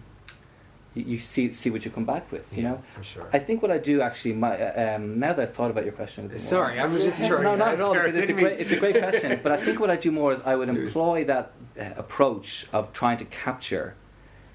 [0.96, 2.44] you, you see see what you come back with.
[2.52, 3.28] You yeah, know, for sure.
[3.32, 5.92] I think what I do actually, my, uh, um, now that I've thought about your
[5.92, 7.94] question, a Sorry, I'm just throwing no, not at all.
[7.94, 9.40] Because it's a great, it's a great question.
[9.42, 12.92] But I think what I do more is I would employ that uh, approach of
[12.92, 13.94] trying to capture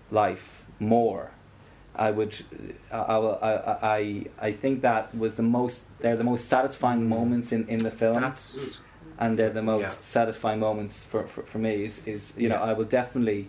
[0.10, 1.32] life more.
[1.94, 2.38] I would,
[2.90, 5.86] I, I, I, I, I think that was the most.
[6.00, 8.80] They're the most satisfying moments in, in the film That's
[9.22, 9.88] and they're the most Yeah.
[10.18, 13.42] satisfying moments for, for, for me is, is you know I will definitely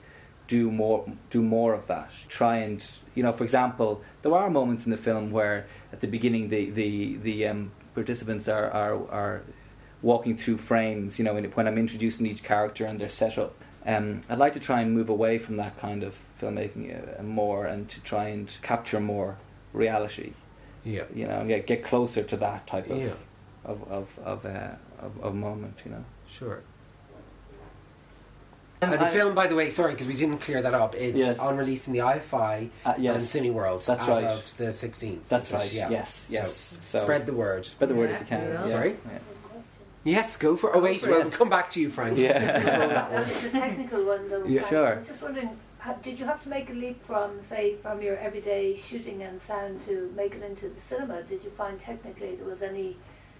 [0.47, 1.01] do more
[1.31, 2.11] do more of that.
[2.29, 2.79] Try and
[3.16, 3.91] you know for example
[4.23, 5.59] there are moments in the film where
[5.93, 9.43] at the beginning the the, the um, participants are, are are
[10.03, 13.53] walking through frames you know when, when I'm introducing each character and their setup
[13.87, 16.85] um, I'd like to try and move away from that kind of filmmaking
[17.18, 19.39] uh, more and to try and capture more
[19.73, 20.33] reality.
[20.85, 23.14] Yeah, you know get, get closer to that type of yeah,
[23.64, 24.70] of of of, uh,
[25.03, 26.05] of, of moment, you know.
[26.28, 26.62] sure.
[28.80, 30.94] Uh, the I- film, by the way, sorry, because we didn't clear that up.
[30.96, 31.38] It's Yes.
[31.38, 34.24] on release in the IFI Uh, yes, and Cineworld That's as right.
[34.24, 35.28] of the 16th.
[35.28, 35.72] that's which- right.
[35.72, 35.88] yeah.
[35.88, 36.78] Yes, yes.
[36.80, 37.64] So, Spread the word.
[37.64, 38.40] spread the word if you can.
[38.48, 38.62] Yeah.
[38.62, 38.96] Sorry?
[39.07, 39.18] Yeah.
[40.05, 40.74] Yes, go for.
[40.76, 41.24] Oh wait, for well, it.
[41.26, 42.18] we'll come back to you, Frank.
[42.18, 42.61] Yeah.
[42.61, 43.22] Control that one.
[43.22, 44.44] That's a technical one, though.
[44.44, 44.62] Yeah.
[44.62, 44.70] Frank.
[44.72, 44.94] Sure.
[44.94, 45.57] I was just wondering,
[46.03, 49.80] did you have to make a leap from, say, from your everyday shooting and sound
[49.82, 51.22] to make it into the cinema?
[51.22, 52.96] Did you find technically there was any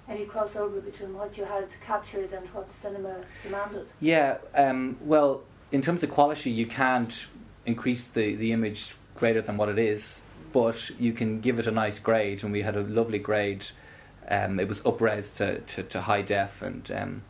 [0.09, 3.86] any crossover between what you had captured and what cinema demanded?
[4.00, 4.38] Yeah.
[4.55, 7.26] Um, well, in terms of quality, you can't
[7.64, 10.20] increase the the image greater than what it is,
[10.53, 13.66] but you can give it a nice grade, and we had a lovely grade.
[14.28, 17.22] Um, it was upres to, to, to high def, and um,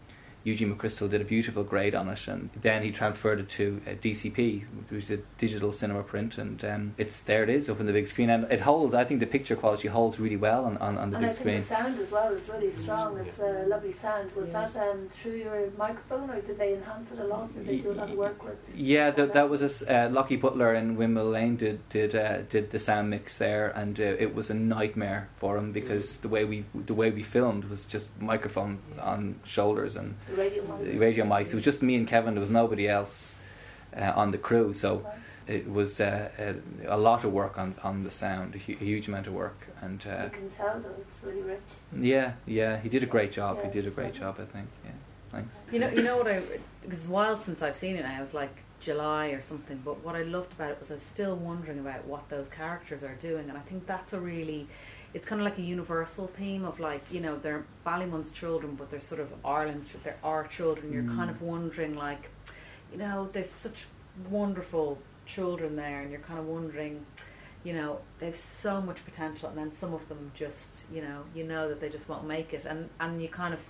[0.44, 3.90] Eugene McChrystal did a beautiful grade on it, and then he transferred it to uh,
[3.90, 7.42] DCP, which is a digital cinema print, and um, it's there.
[7.44, 8.94] It is up on the big screen, and it holds.
[8.94, 11.36] I think the picture quality holds really well on, on, on the and I big
[11.36, 11.60] think screen.
[11.60, 13.18] the sound as well is really strong.
[13.18, 14.32] It's a lovely sound.
[14.34, 14.68] Was Yeah.
[14.68, 17.52] that um, through your microphone, or did they enhance it a lot?
[17.54, 18.58] Did they do a lot of work with?
[18.74, 22.42] Yeah, that that was a s uh, Lockie Butler in Windmill Lane did did uh,
[22.50, 26.28] did the sound mix there, and uh, it was a nightmare for him because the
[26.28, 31.00] way we the way we filmed was just microphone on shoulders and The radio mic?
[31.00, 31.48] radio mics.
[31.48, 32.34] It was just me and Kevin.
[32.34, 33.34] There was nobody else
[33.96, 35.06] uh, on the crew, so
[35.46, 38.84] it was uh, a, a lot of work on, on the sound, a, hu- a
[38.84, 41.60] huge amount of work, and uh, You can tell though, it's really rich.
[41.98, 43.58] yeah, yeah, he did a great job.
[43.58, 44.68] Yeah, He did a great job, I think.
[44.84, 44.90] Yeah,
[45.32, 45.54] thanks.
[45.72, 46.40] You know, you know what I?
[46.82, 48.16] Because it's a while since I've seen it now.
[48.16, 49.80] It was like July or something.
[49.84, 53.02] But what I loved about it was I was still wondering about what those characters
[53.04, 54.66] are doing, and I think that's a really.
[55.14, 58.90] It's kind of like a universal theme of like you know they're Ballymun's children, but
[58.90, 59.88] they're sort of Ireland's.
[59.88, 60.02] Children.
[60.04, 60.92] They're our children.
[60.92, 61.16] You're Mm.
[61.16, 62.28] kind of wondering like,
[62.92, 63.86] you know, there's such
[64.30, 67.04] wonderful children there, and you're kind of wondering.
[67.64, 71.44] You know, they've so much potential, and then some of them just, you know, you
[71.44, 73.60] know that they just won't make it, and and you kind of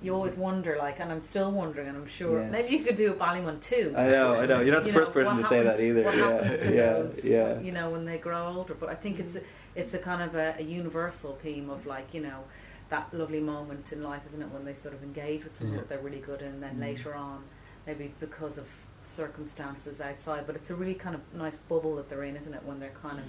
[0.00, 2.52] you always wonder, like, and I'm still wondering, and I'm sure Yes.
[2.52, 3.94] maybe you could do a Ballymun too.
[3.96, 4.60] I know, I know.
[4.60, 6.02] You're not the You first know, person to say that either.
[6.04, 7.60] What yeah, happens to yeah, those, yeah.
[7.60, 8.74] you know, when they grow older?
[8.74, 9.40] But I think it's a,
[9.76, 12.44] it's a kind of a, a universal theme of like, you know,
[12.90, 15.80] that lovely moment in life, isn't it, when they sort of engage with someone Yeah.
[15.82, 16.80] that they're really good in, and then Mm.
[16.80, 17.42] later on,
[17.86, 18.68] maybe because of
[19.08, 20.46] circumstances outside.
[20.46, 22.92] But it's a really kind of nice bubble that they're in, isn't it, when they're
[23.02, 23.24] kind of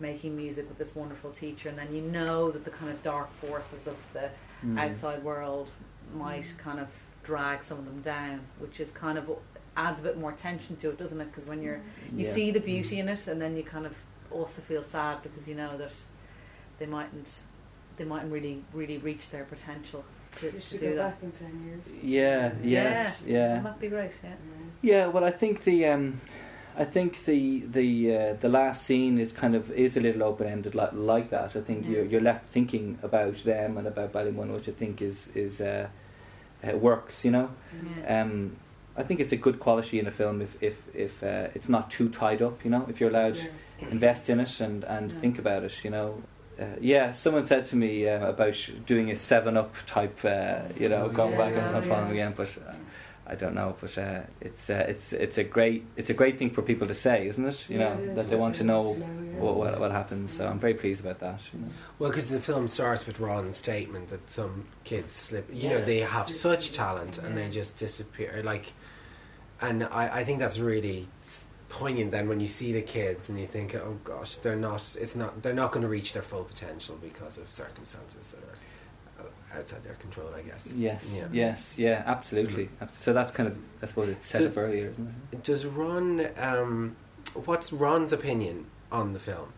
[0.00, 3.32] making music with this wonderful teacher, and then you know that the kind of dark
[3.34, 4.30] forces of the
[4.64, 4.78] Mm.
[4.78, 5.68] outside world
[6.14, 6.88] might kind of
[7.22, 9.30] drag some of them down, which is kind of
[9.76, 11.24] adds a bit more tension to it, doesn't it?
[11.26, 11.80] Because when you're
[12.16, 12.32] you Yeah.
[12.32, 14.00] see the beauty in it, and then you kind of
[14.34, 15.92] also feel sad because you know that
[16.78, 17.42] they mightn't
[17.96, 20.04] they mightn't really really reach their potential
[20.36, 21.10] to, You to do go that.
[21.12, 21.92] back in ten years.
[22.02, 23.60] Yeah, yes, yeah.
[23.60, 24.12] that'd be great.
[24.22, 24.34] Yeah.
[24.82, 26.20] Yeah, well, I think the um,
[26.76, 30.46] I think the the uh, the last scene is kind of is a little open
[30.48, 31.54] ended like, like that.
[31.56, 31.90] I think Yeah.
[31.92, 35.86] you're you're left thinking about them and about Ballymun, which I think is is uh,
[36.66, 37.24] uh, works.
[37.24, 37.50] You know,
[38.00, 38.22] Yeah.
[38.22, 38.56] um,
[38.96, 41.90] I think it's a good quality in a film if if if uh, it's not
[41.90, 42.64] too tied up.
[42.64, 43.48] You know, if you're allowed to
[43.90, 45.18] invest in it and and Yeah.
[45.20, 45.84] think about it.
[45.84, 46.22] You know.
[46.56, 50.88] Uh, yeah, someone said to me uh, about doing a Seven Up type, uh, you
[50.88, 52.12] know, Oh, going yeah, back and, yeah, following yeah.
[52.28, 52.34] again.
[52.36, 52.74] But uh,
[53.26, 56.50] I don't know, but uh, it's uh, it's it's a great it's a great thing
[56.50, 57.68] for people to say, isn't it?
[57.68, 58.82] You know that they want to know
[59.40, 60.36] what, what what happens.
[60.36, 61.40] So I'm very pleased about that.
[61.52, 61.68] You know.
[61.98, 65.48] Well, because the film starts with Ron's statement that some kids slip.
[65.52, 68.42] You know, they have such talent and they just disappear.
[68.44, 68.74] Like,
[69.68, 71.08] and I, I think that's really
[71.68, 72.10] poignant.
[72.12, 74.96] Then when you see the kids and you think, oh gosh, they're not.
[75.00, 75.42] It's not.
[75.42, 79.94] They're not going to reach their full potential because of circumstances that are outside their
[79.94, 80.30] control.
[80.36, 80.72] I guess.
[80.74, 81.26] Yes, Yeah.
[81.32, 82.68] yes, yeah, absolutely.
[83.02, 84.92] So that's kind of I suppose it's set Does- up earlier,
[85.32, 85.42] it?
[85.42, 86.28] Does Ron?
[86.38, 86.96] Um,
[87.44, 89.52] what's Ron's opinion on the film?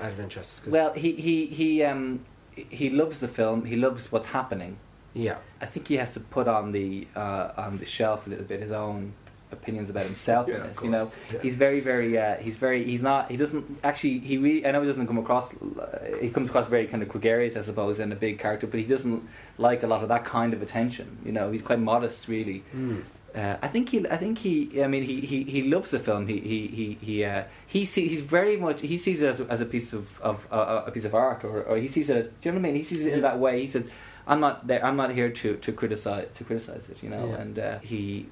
[0.00, 0.66] Out of interest.
[0.66, 2.20] Well, he he he um
[2.54, 3.64] he loves the film.
[3.64, 4.78] He loves what's happening.
[5.14, 5.38] yeah.
[5.62, 8.60] I think he has to put on the uh, on the shelf a little bit
[8.60, 9.12] his own
[9.52, 10.76] opinions about himself Yeah, in it.
[10.82, 11.10] You know.
[11.32, 11.38] Yeah.
[11.40, 14.80] he's very very uh, he's very he's not he doesn't actually he really I know
[14.82, 18.12] he doesn't come across uh, he comes across very kind of gregarious I suppose and
[18.12, 19.28] a big character, but he doesn't
[19.58, 21.18] like a lot of that kind of attention.
[21.24, 22.62] You know, he's quite modest really.
[22.74, 23.02] Mm.
[23.32, 24.08] Uh, I think he.
[24.08, 24.82] I think he.
[24.82, 26.26] I mean, he, he, he loves the film.
[26.26, 27.24] He he he he.
[27.24, 28.80] Uh, he see, He's very much.
[28.80, 31.44] He sees it as a, as a piece of of uh, a piece of art,
[31.44, 32.26] or, or he sees it as.
[32.26, 32.74] Do you know what I mean?
[32.74, 33.60] He sees it in that way.
[33.60, 33.88] He says,
[34.26, 34.84] "I'm not there.
[34.84, 37.36] I'm not here to to criticize to criticize it." You know, Yeah.
[37.42, 38.26] and uh, he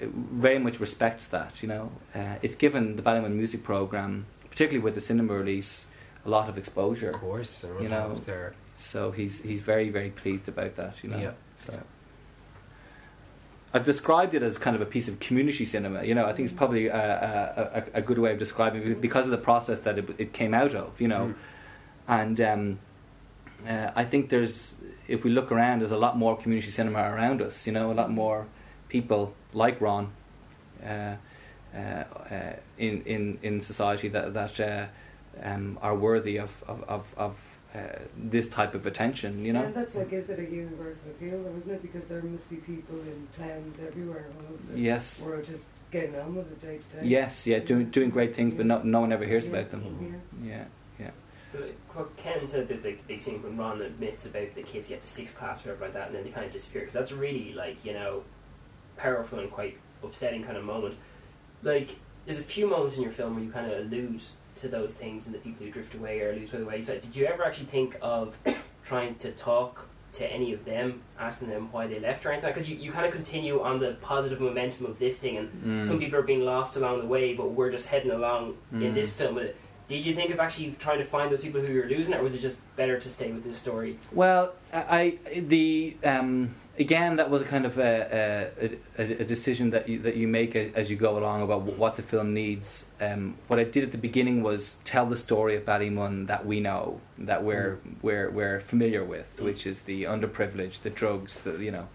[0.00, 1.62] very much respects that.
[1.62, 5.86] You know, uh, it's given the Ballymun music program, particularly with the cinema release,
[6.24, 7.10] a lot of exposure.
[7.10, 11.02] Of course, You know, their So he's he's very very pleased about that.
[11.02, 11.18] You know.
[11.18, 11.32] Yeah.
[11.66, 11.72] So.
[11.72, 11.80] Yeah.
[13.72, 16.04] I've described it as kind of a piece of community cinema.
[16.04, 19.00] You know, I think it's probably a, a, a, a good way of describing it
[19.00, 21.00] because of the process that it, it came out of.
[21.00, 21.34] You know, Mm.
[22.06, 22.78] and um,
[23.68, 24.76] uh, I think there's,
[25.08, 27.66] if we look around, there's a lot more community cinema around us.
[27.66, 28.46] You know, a lot more
[28.94, 30.04] people like Ron
[30.82, 34.86] uh, uh, uh, in in in society that that uh,
[35.42, 37.34] um, are worthy of of of, of
[37.74, 37.78] uh,
[38.16, 39.44] this type of attention.
[39.44, 39.64] You know.
[39.64, 41.82] And that's what gives it a universal appeal, though, isn't it?
[41.82, 45.20] Because there must be people in towns everywhere all over the Yes.
[45.20, 47.02] world just getting on with it day to day.
[47.16, 49.54] Yes, yeah, doing doing great things, but no, no one ever hears Yeah.
[49.54, 49.82] about them.
[49.84, 50.50] Yeah.
[50.52, 50.64] Yeah,
[51.02, 51.10] yeah.
[51.52, 55.00] But what Ken said that the big scene when Ron admits about the kids get
[55.00, 57.12] to sixth class or whatever like that, and then they kind of disappear because that's
[57.26, 58.22] really like you know
[58.96, 60.96] powerful and quite upsetting kind of moment.
[61.62, 64.22] Like there's a few moments in your film where you kind of allude
[64.56, 67.00] to those things and the people who drift away or lose by the wayside.
[67.00, 68.36] Did you ever actually think of
[68.84, 72.50] trying to talk to any of them, asking them why they left or anything?
[72.50, 75.84] Because you, you kind of continue on the positive momentum of this thing, and Mm.
[75.84, 78.94] some people are being lost along the way, but we're just heading along in Mm.
[78.94, 79.56] this film with it.
[79.88, 82.32] Did you think of actually trying to find those people who you're losing, or was
[82.32, 83.98] it just better to stay with this story?
[84.12, 88.50] Well, I I- the um, again that was a kind of a,
[88.98, 91.78] a, a, a decision that you that you make as you go along about wh-
[91.78, 92.86] what the film needs.
[93.00, 96.60] Um, what I did at the beginning was tell the story of Ballymun that we
[96.60, 99.44] know, that we're we're we're familiar with, Mm.
[99.44, 101.88] which is the underprivileged, the drugs, the you know.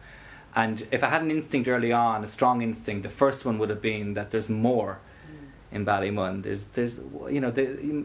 [0.55, 3.69] And if I had an instinct early on, a strong instinct, the first one would
[3.69, 4.99] have been that there's more.
[5.71, 6.41] in Ballymun.
[6.41, 6.95] There's, there's,
[7.35, 7.51] you know,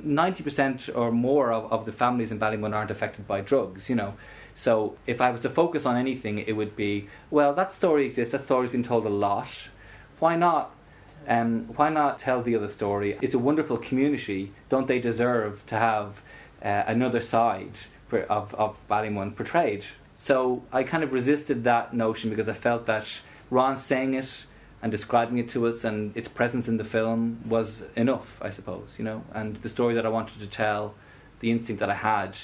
[0.05, 3.89] ninety percent or more of, of the families in Ballymun aren't affected by drugs.
[3.89, 4.12] You know,
[4.55, 8.32] so if I was to focus on anything, it would be well, that story exists.
[8.32, 9.68] That story's been told a lot.
[10.18, 10.70] Why not?
[11.26, 13.18] Um, why not tell the other story?
[13.22, 14.52] It's a wonderful community.
[14.68, 16.22] Don't they deserve to have
[16.62, 17.72] uh, another side
[18.28, 19.84] of of Ballymun portrayed?
[20.16, 23.07] So I kind of resisted that notion because I felt that
[23.50, 24.44] Ron saying it
[24.82, 28.94] and describing it to us and its presence in the film was enough, I suppose,
[28.98, 29.24] you know.
[29.32, 30.94] And the story that I wanted to tell,
[31.40, 32.38] the instinct that I had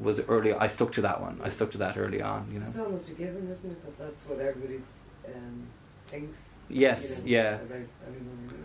[0.00, 0.52] was early.
[0.54, 1.40] I stuck to that one.
[1.42, 2.48] I stuck to that early on.
[2.52, 3.82] You know, It's almost a given, isn't it?
[3.84, 5.66] That that's what everybody's um,
[6.06, 6.54] thinks.
[6.68, 7.54] yes, you know, yeah.
[7.54, 8.56] About everyone who.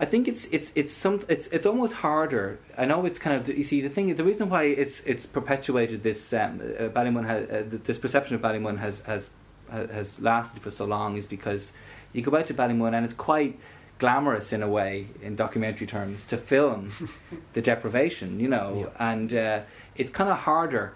[0.00, 2.58] I think it's it's it's some it's it's almost harder.
[2.76, 4.12] I know it's kind of you see the thing.
[4.16, 8.42] The reason why it's it's perpetuated this um, uh, Ballymun has uh, this perception of
[8.42, 9.28] Ballymun has has
[9.70, 11.72] has lasted for so long is because
[12.12, 13.58] you go out to Ballymun and it's quite
[14.00, 16.90] glamorous in a way in documentary terms to film
[17.52, 19.12] the deprivation, you know, Yeah.
[19.12, 19.60] and uh,
[19.96, 20.94] it's kind of harder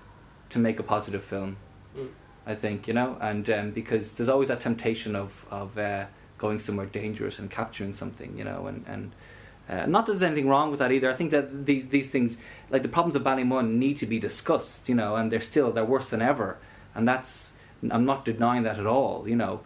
[0.50, 1.56] to make a positive film.
[1.96, 2.08] Mm.
[2.46, 6.06] I think you know, and um, because there's always that temptation of of uh,
[6.38, 9.12] going somewhere dangerous and capturing something, you know, and and
[9.68, 11.10] uh, not that there's anything wrong with that either.
[11.10, 12.38] I think that these these things,
[12.70, 15.84] like the problems of Ballymun, need to be discussed, you know, and they're still they're
[15.84, 16.56] worse than ever,
[16.94, 17.52] and that's
[17.90, 19.60] I'm not denying that at all, you know,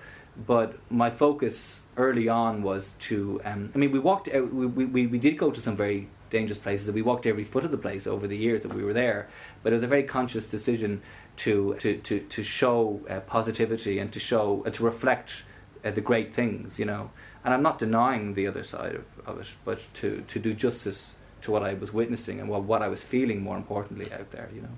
[0.47, 5.07] but my focus early on was to, um, I mean, we walked out, we, we
[5.07, 7.79] we did go to some very dangerous places, and we walked every foot of the
[7.79, 9.29] place over the years that we were there,
[9.63, 11.01] but it was a very conscious decision
[11.37, 15.45] to to to, to show uh, positivity and to show uh, to reflect
[15.85, 17.11] uh, the great things, you know.
[17.45, 21.15] And I'm not denying the other side of, of it, but to, to do justice
[21.43, 24.49] to what I was witnessing and what, what I was feeling, more importantly, out there,
[24.55, 24.75] you know.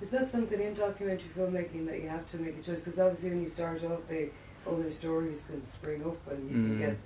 [0.00, 2.80] Is that something in documentary filmmaking that you have to make a choice?
[2.80, 4.30] Because obviously, when you start off, the
[4.66, 6.64] other stories can spring up and you Mm.
[6.66, 6.96] can get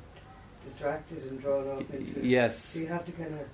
[0.63, 2.25] distracted and drawn off into.
[2.25, 2.63] Yes.
[2.65, 3.47] So you have to kind of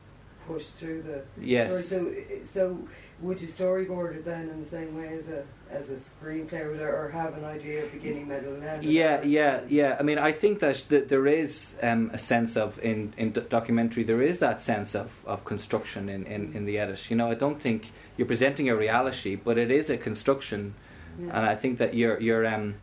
[0.46, 1.66] push through the Yes.
[1.68, 1.82] story.
[1.82, 2.88] So, so
[3.20, 6.96] would you storyboard it then in the same way as a as a screenplay, or,
[6.96, 8.84] or have an idea of beginning, middle, and end?
[8.84, 9.96] Yeah, yeah, yeah.
[9.98, 13.42] I mean, I think that, that there is um, a sense of in in d-
[13.48, 17.10] documentary there is that sense of, of construction in, in, in the edit.
[17.10, 20.74] You know, I don't think you're presenting a reality, but it is a construction,
[21.18, 21.36] Yeah.
[21.36, 22.74] and I think that you're you're um,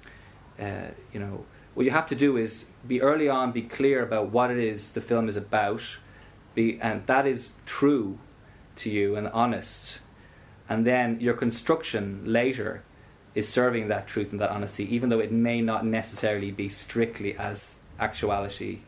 [0.60, 1.46] uh, you know
[1.76, 4.92] what you have to do is be early on, be clear about what it is
[4.92, 5.82] the film is about,
[6.56, 8.20] be and that is true
[8.78, 10.00] to you and honest,
[10.70, 12.84] and then your construction later
[13.36, 17.36] is serving that truth and that honesty, even though it may not necessarily be strictly
[17.36, 18.80] as actuality,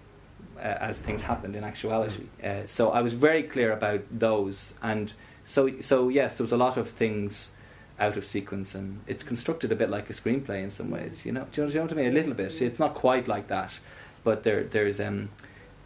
[0.58, 2.26] uh, as things happened in actuality.
[2.44, 5.14] Uh, so I was very clear about those, and
[5.46, 7.52] so so yes, there was a lot of things
[8.00, 11.26] out of sequence, and it's constructed a bit like a screenplay in some ways.
[11.26, 12.12] You know, do you know, do you know what I mean?
[12.12, 12.62] A little bit.
[12.62, 13.72] It's not quite like that,
[14.24, 15.30] but there there's um.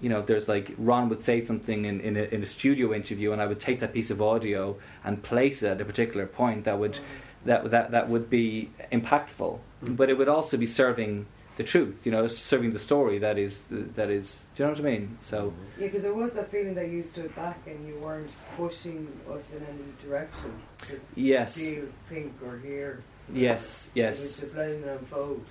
[0.02, 3.32] You know, there's like Ron would say something in, in, a, in a studio interview,
[3.34, 6.64] and I would take that piece of audio and place it at a particular point
[6.66, 7.00] that would
[7.46, 9.96] that that that would be impactful, Mm.
[9.96, 11.26] but it would also be serving
[11.56, 11.98] the truth.
[12.06, 14.42] You know, serving the story that is that is.
[14.56, 15.18] Do you know what I mean?
[15.26, 19.08] So Yeah, because there was that feeling that you stood back and you weren't pushing
[19.32, 20.52] us in any direction
[20.88, 23.02] to yes, feel, think, or hear.
[23.34, 25.44] yes, It was yes, just letting it unfold.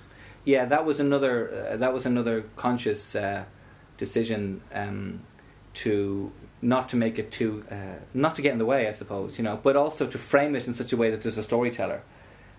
[0.45, 0.65] yeah.
[0.65, 1.35] That was another
[1.73, 3.45] uh, that was another conscious uh,
[3.99, 5.21] decision um,
[5.75, 6.31] to
[6.61, 9.37] not to make it too uh, not to get in the way, I suppose.
[9.37, 12.01] You know, but also to frame it in such a way that there's a storyteller.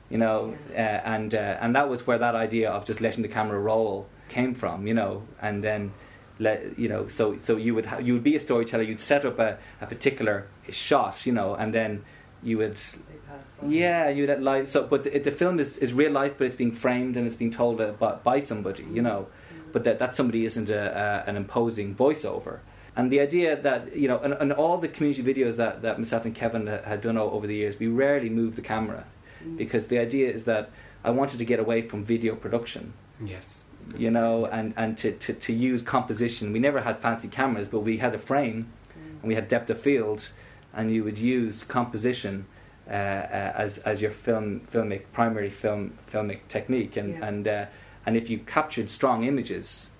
[0.09, 0.76] You know, uh,
[1.14, 4.55] and uh, and that was where that idea of just letting the camera roll came
[4.55, 4.86] from.
[4.86, 5.93] You know, and then
[6.38, 7.09] let you know.
[7.09, 8.84] So so you would ha- you would be a storyteller.
[8.84, 11.26] You'd set up a, a particular shot.
[11.26, 12.05] You know, and then
[12.43, 13.66] you would They pass by.
[13.68, 14.68] yeah, you let life.
[14.70, 17.36] So, but the, the film is, is real life, but it's being framed and it's
[17.36, 19.26] being told uh, by, by somebody, you know.
[19.73, 22.59] But that that somebody isn't a, a, an imposing voiceover.
[22.97, 26.25] And the idea that you know, and, and all the community videos that, that myself
[26.25, 29.05] and Kevin had done o- over the years, we rarely move the camera
[29.43, 29.57] Mm.
[29.57, 30.68] because the idea is that
[31.03, 32.93] I wanted to get away from video production,
[33.25, 33.64] Yes.
[33.97, 36.53] you know, and and to, to, to use composition.
[36.53, 39.21] We never had fancy cameras, but we had a frame Mm.
[39.21, 40.29] and we had depth of field,
[40.75, 42.45] and you would use composition
[42.87, 47.27] uh, uh, as as your film filmic primary film filmic technique, and Yeah.
[47.29, 47.64] and uh,
[48.11, 49.90] and if you captured strong images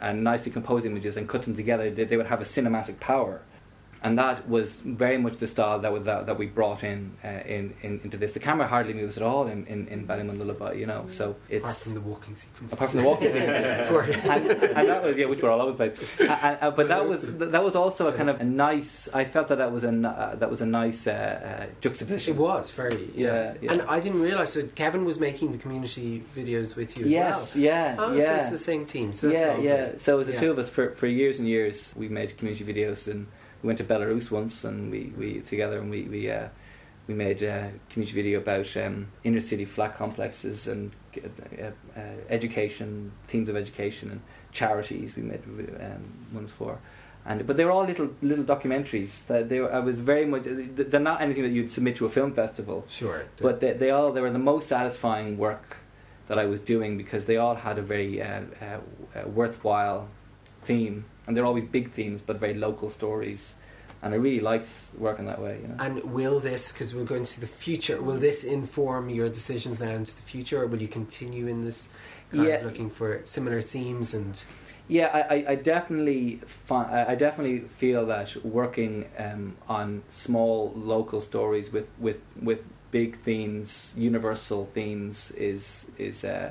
[0.00, 3.42] and nicely composed images and cut them together, they, they would have a cinematic power.
[4.02, 7.28] And that was very much the style that was, that, that we brought in, uh,
[7.28, 8.32] in, in into this.
[8.32, 11.06] The camera hardly moves at all in in, in Ballymun Lullaby, you know.
[11.10, 12.72] So it's apart from the walking sequence.
[12.72, 14.24] apart from the walking sequences.
[14.24, 16.20] and, and that was yeah, which were all over the place.
[16.20, 19.08] And, and, but that was that was also a kind of a nice.
[19.12, 22.34] I felt that that was a uh, that was a nice uh, uh, juxtaposition.
[22.34, 23.30] It was very yeah.
[23.30, 23.72] Yeah, yeah.
[23.72, 24.52] and I didn't realize.
[24.52, 27.64] So Kevin was making the community videos with you as Yes, well.
[27.64, 28.40] yeah, Oh, so yeah.
[28.40, 29.12] it's the same team.
[29.12, 29.92] So yeah, yeah.
[29.98, 30.40] So it was the Yeah.
[30.40, 31.92] two of us for, for years and years.
[31.96, 33.26] We made community videos, and
[33.62, 36.48] we went to Belarus once, and we, we together, and we we uh,
[37.06, 43.12] we made a community video about um, inner city flat complexes and uh, uh, education,
[43.26, 44.20] themes of education and
[44.52, 45.16] charities.
[45.16, 46.78] We made um, ones for.
[47.26, 49.26] And, but they were all little little documentaries.
[49.26, 50.44] That they were, I was very much.
[50.44, 52.86] They're not anything that you'd submit to a film festival.
[52.88, 53.24] Sure.
[53.40, 55.78] But they, they all they were the most satisfying work
[56.28, 58.64] that I was doing because they all had a very uh, uh,
[59.18, 60.08] uh, worthwhile
[60.62, 63.54] theme, and they're always big themes, but very local stories.
[64.02, 64.68] And I really liked
[64.98, 65.60] working that way.
[65.62, 65.76] You know.
[65.78, 69.90] And will this, because we're going to the future, will this inform your decisions now
[69.90, 71.88] into the future, or will you continue in this
[72.32, 72.54] kind Yeah.
[72.56, 74.42] of looking for similar themes and
[74.88, 81.20] Yeah, I, I, definitely fi- I I definitely feel that working um, on small local
[81.20, 82.60] stories with, with, with
[82.90, 86.50] big themes, universal themes, is is uh,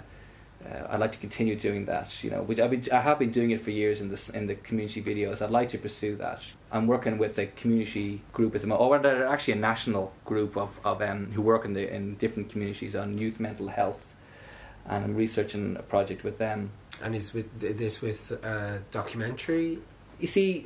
[0.65, 2.23] uh, I'd like to continue doing that.
[2.23, 4.47] You know, which I've been, I have been doing it for years in this in
[4.47, 5.41] the community videos.
[5.41, 6.41] I'd like to pursue that.
[6.71, 10.57] I'm working with a community group at the moment, or they're actually a national group
[10.57, 14.13] of, of um, who work in the in different communities on youth mental health,
[14.85, 16.71] and I'm researching a project with them.
[17.03, 19.79] and is with this with uh, documentary?
[20.19, 20.65] You see,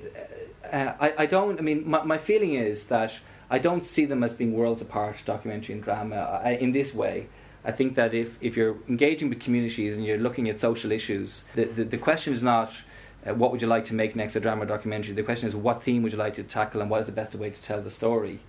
[0.72, 1.60] uh, I, I don't.
[1.60, 3.20] I mean, my, my feeling is that
[3.50, 7.28] I don't see them as being worlds apart, documentary and drama, I, in this way.
[7.66, 11.46] I think that if, if you're engaging with communities and you're looking at social issues,
[11.56, 12.74] the, the, the question is not
[13.26, 15.14] uh, what would you like to make next, a drama or documentary.
[15.14, 17.34] The question is what theme would you like to tackle and what is the best
[17.36, 18.40] way to tell the story.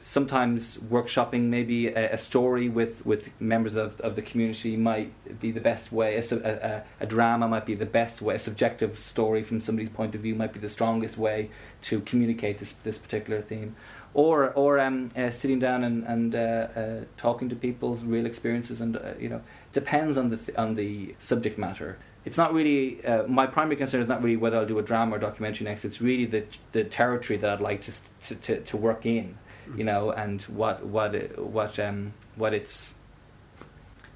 [0.00, 5.50] Sometimes workshopping maybe a, a story with, with members of, of the community might be
[5.50, 6.16] the best way.
[6.16, 8.36] A, a, a, drama might be the best way.
[8.36, 11.50] A subjective story from somebody's point of view might be the strongest way
[11.82, 13.74] to communicate this, this particular theme.
[14.12, 18.80] Or, or um, uh, sitting down and, and uh, uh, talking to people's real experiences,
[18.80, 19.40] and uh, you know,
[19.72, 21.96] depends on the th- on the subject matter.
[22.24, 25.14] It's not really uh, my primary concern is not really whether I'll do a drama
[25.14, 25.84] or documentary next.
[25.84, 26.42] It's really the
[26.72, 27.92] the territory that I'd like to
[28.26, 29.38] to, to, to work in,
[29.76, 32.94] you know, and what what what um what it's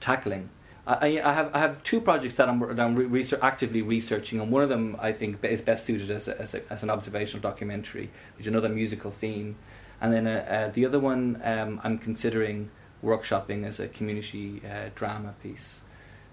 [0.00, 0.48] tackling.
[0.86, 4.40] I, I I have I have two projects that I'm, that I'm research, actively researching,
[4.40, 6.90] and one of them I think is best suited as a, as, a, as an
[6.90, 9.56] observational documentary, which is another musical theme,
[10.04, 12.68] and then uh, uh, the other one um, I'm considering
[13.02, 15.80] workshopping as a community uh, drama piece.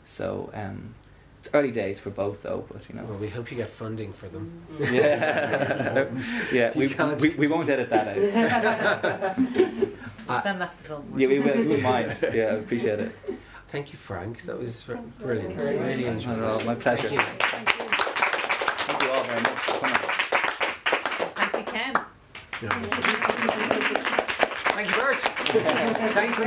[0.06, 0.94] So um,
[1.40, 2.66] it's early days for both, though.
[2.70, 4.62] But you know, Well, we hope you get funding for them.
[4.80, 6.06] yeah,
[6.52, 8.16] yeah, we, can't we, we won't edit that out.
[10.44, 11.14] Send that to the film.
[11.18, 11.56] Yeah, we will.
[11.58, 12.34] We wouldn't.
[12.36, 13.12] Yeah, I appreciate it.
[13.70, 14.42] Thank you, Frank.
[14.44, 15.62] That was r- brilliant.
[15.62, 16.08] Really nice.
[16.26, 16.66] enjoyed Oh, it.
[16.66, 17.08] my pleasure.
[17.08, 17.20] Thank you.
[18.86, 20.04] Thank you all very much for coming.
[21.36, 21.64] Thank you,
[23.14, 23.22] Ken.
[24.84, 25.20] Thank you, Bert.
[26.12, 26.46] Thank you.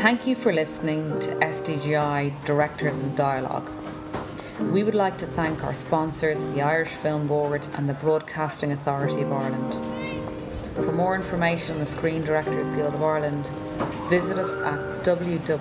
[0.00, 3.68] Thank you for listening to SDGI Directors and Dialogue.
[4.70, 9.22] We would like to thank our sponsors, the Irish Film Board and the Broadcasting Authority
[9.22, 9.74] of Ireland.
[10.76, 13.48] For more information on the Screen Directors Guild of Ireland,
[14.08, 15.56] visit us at www.sdgi.ie.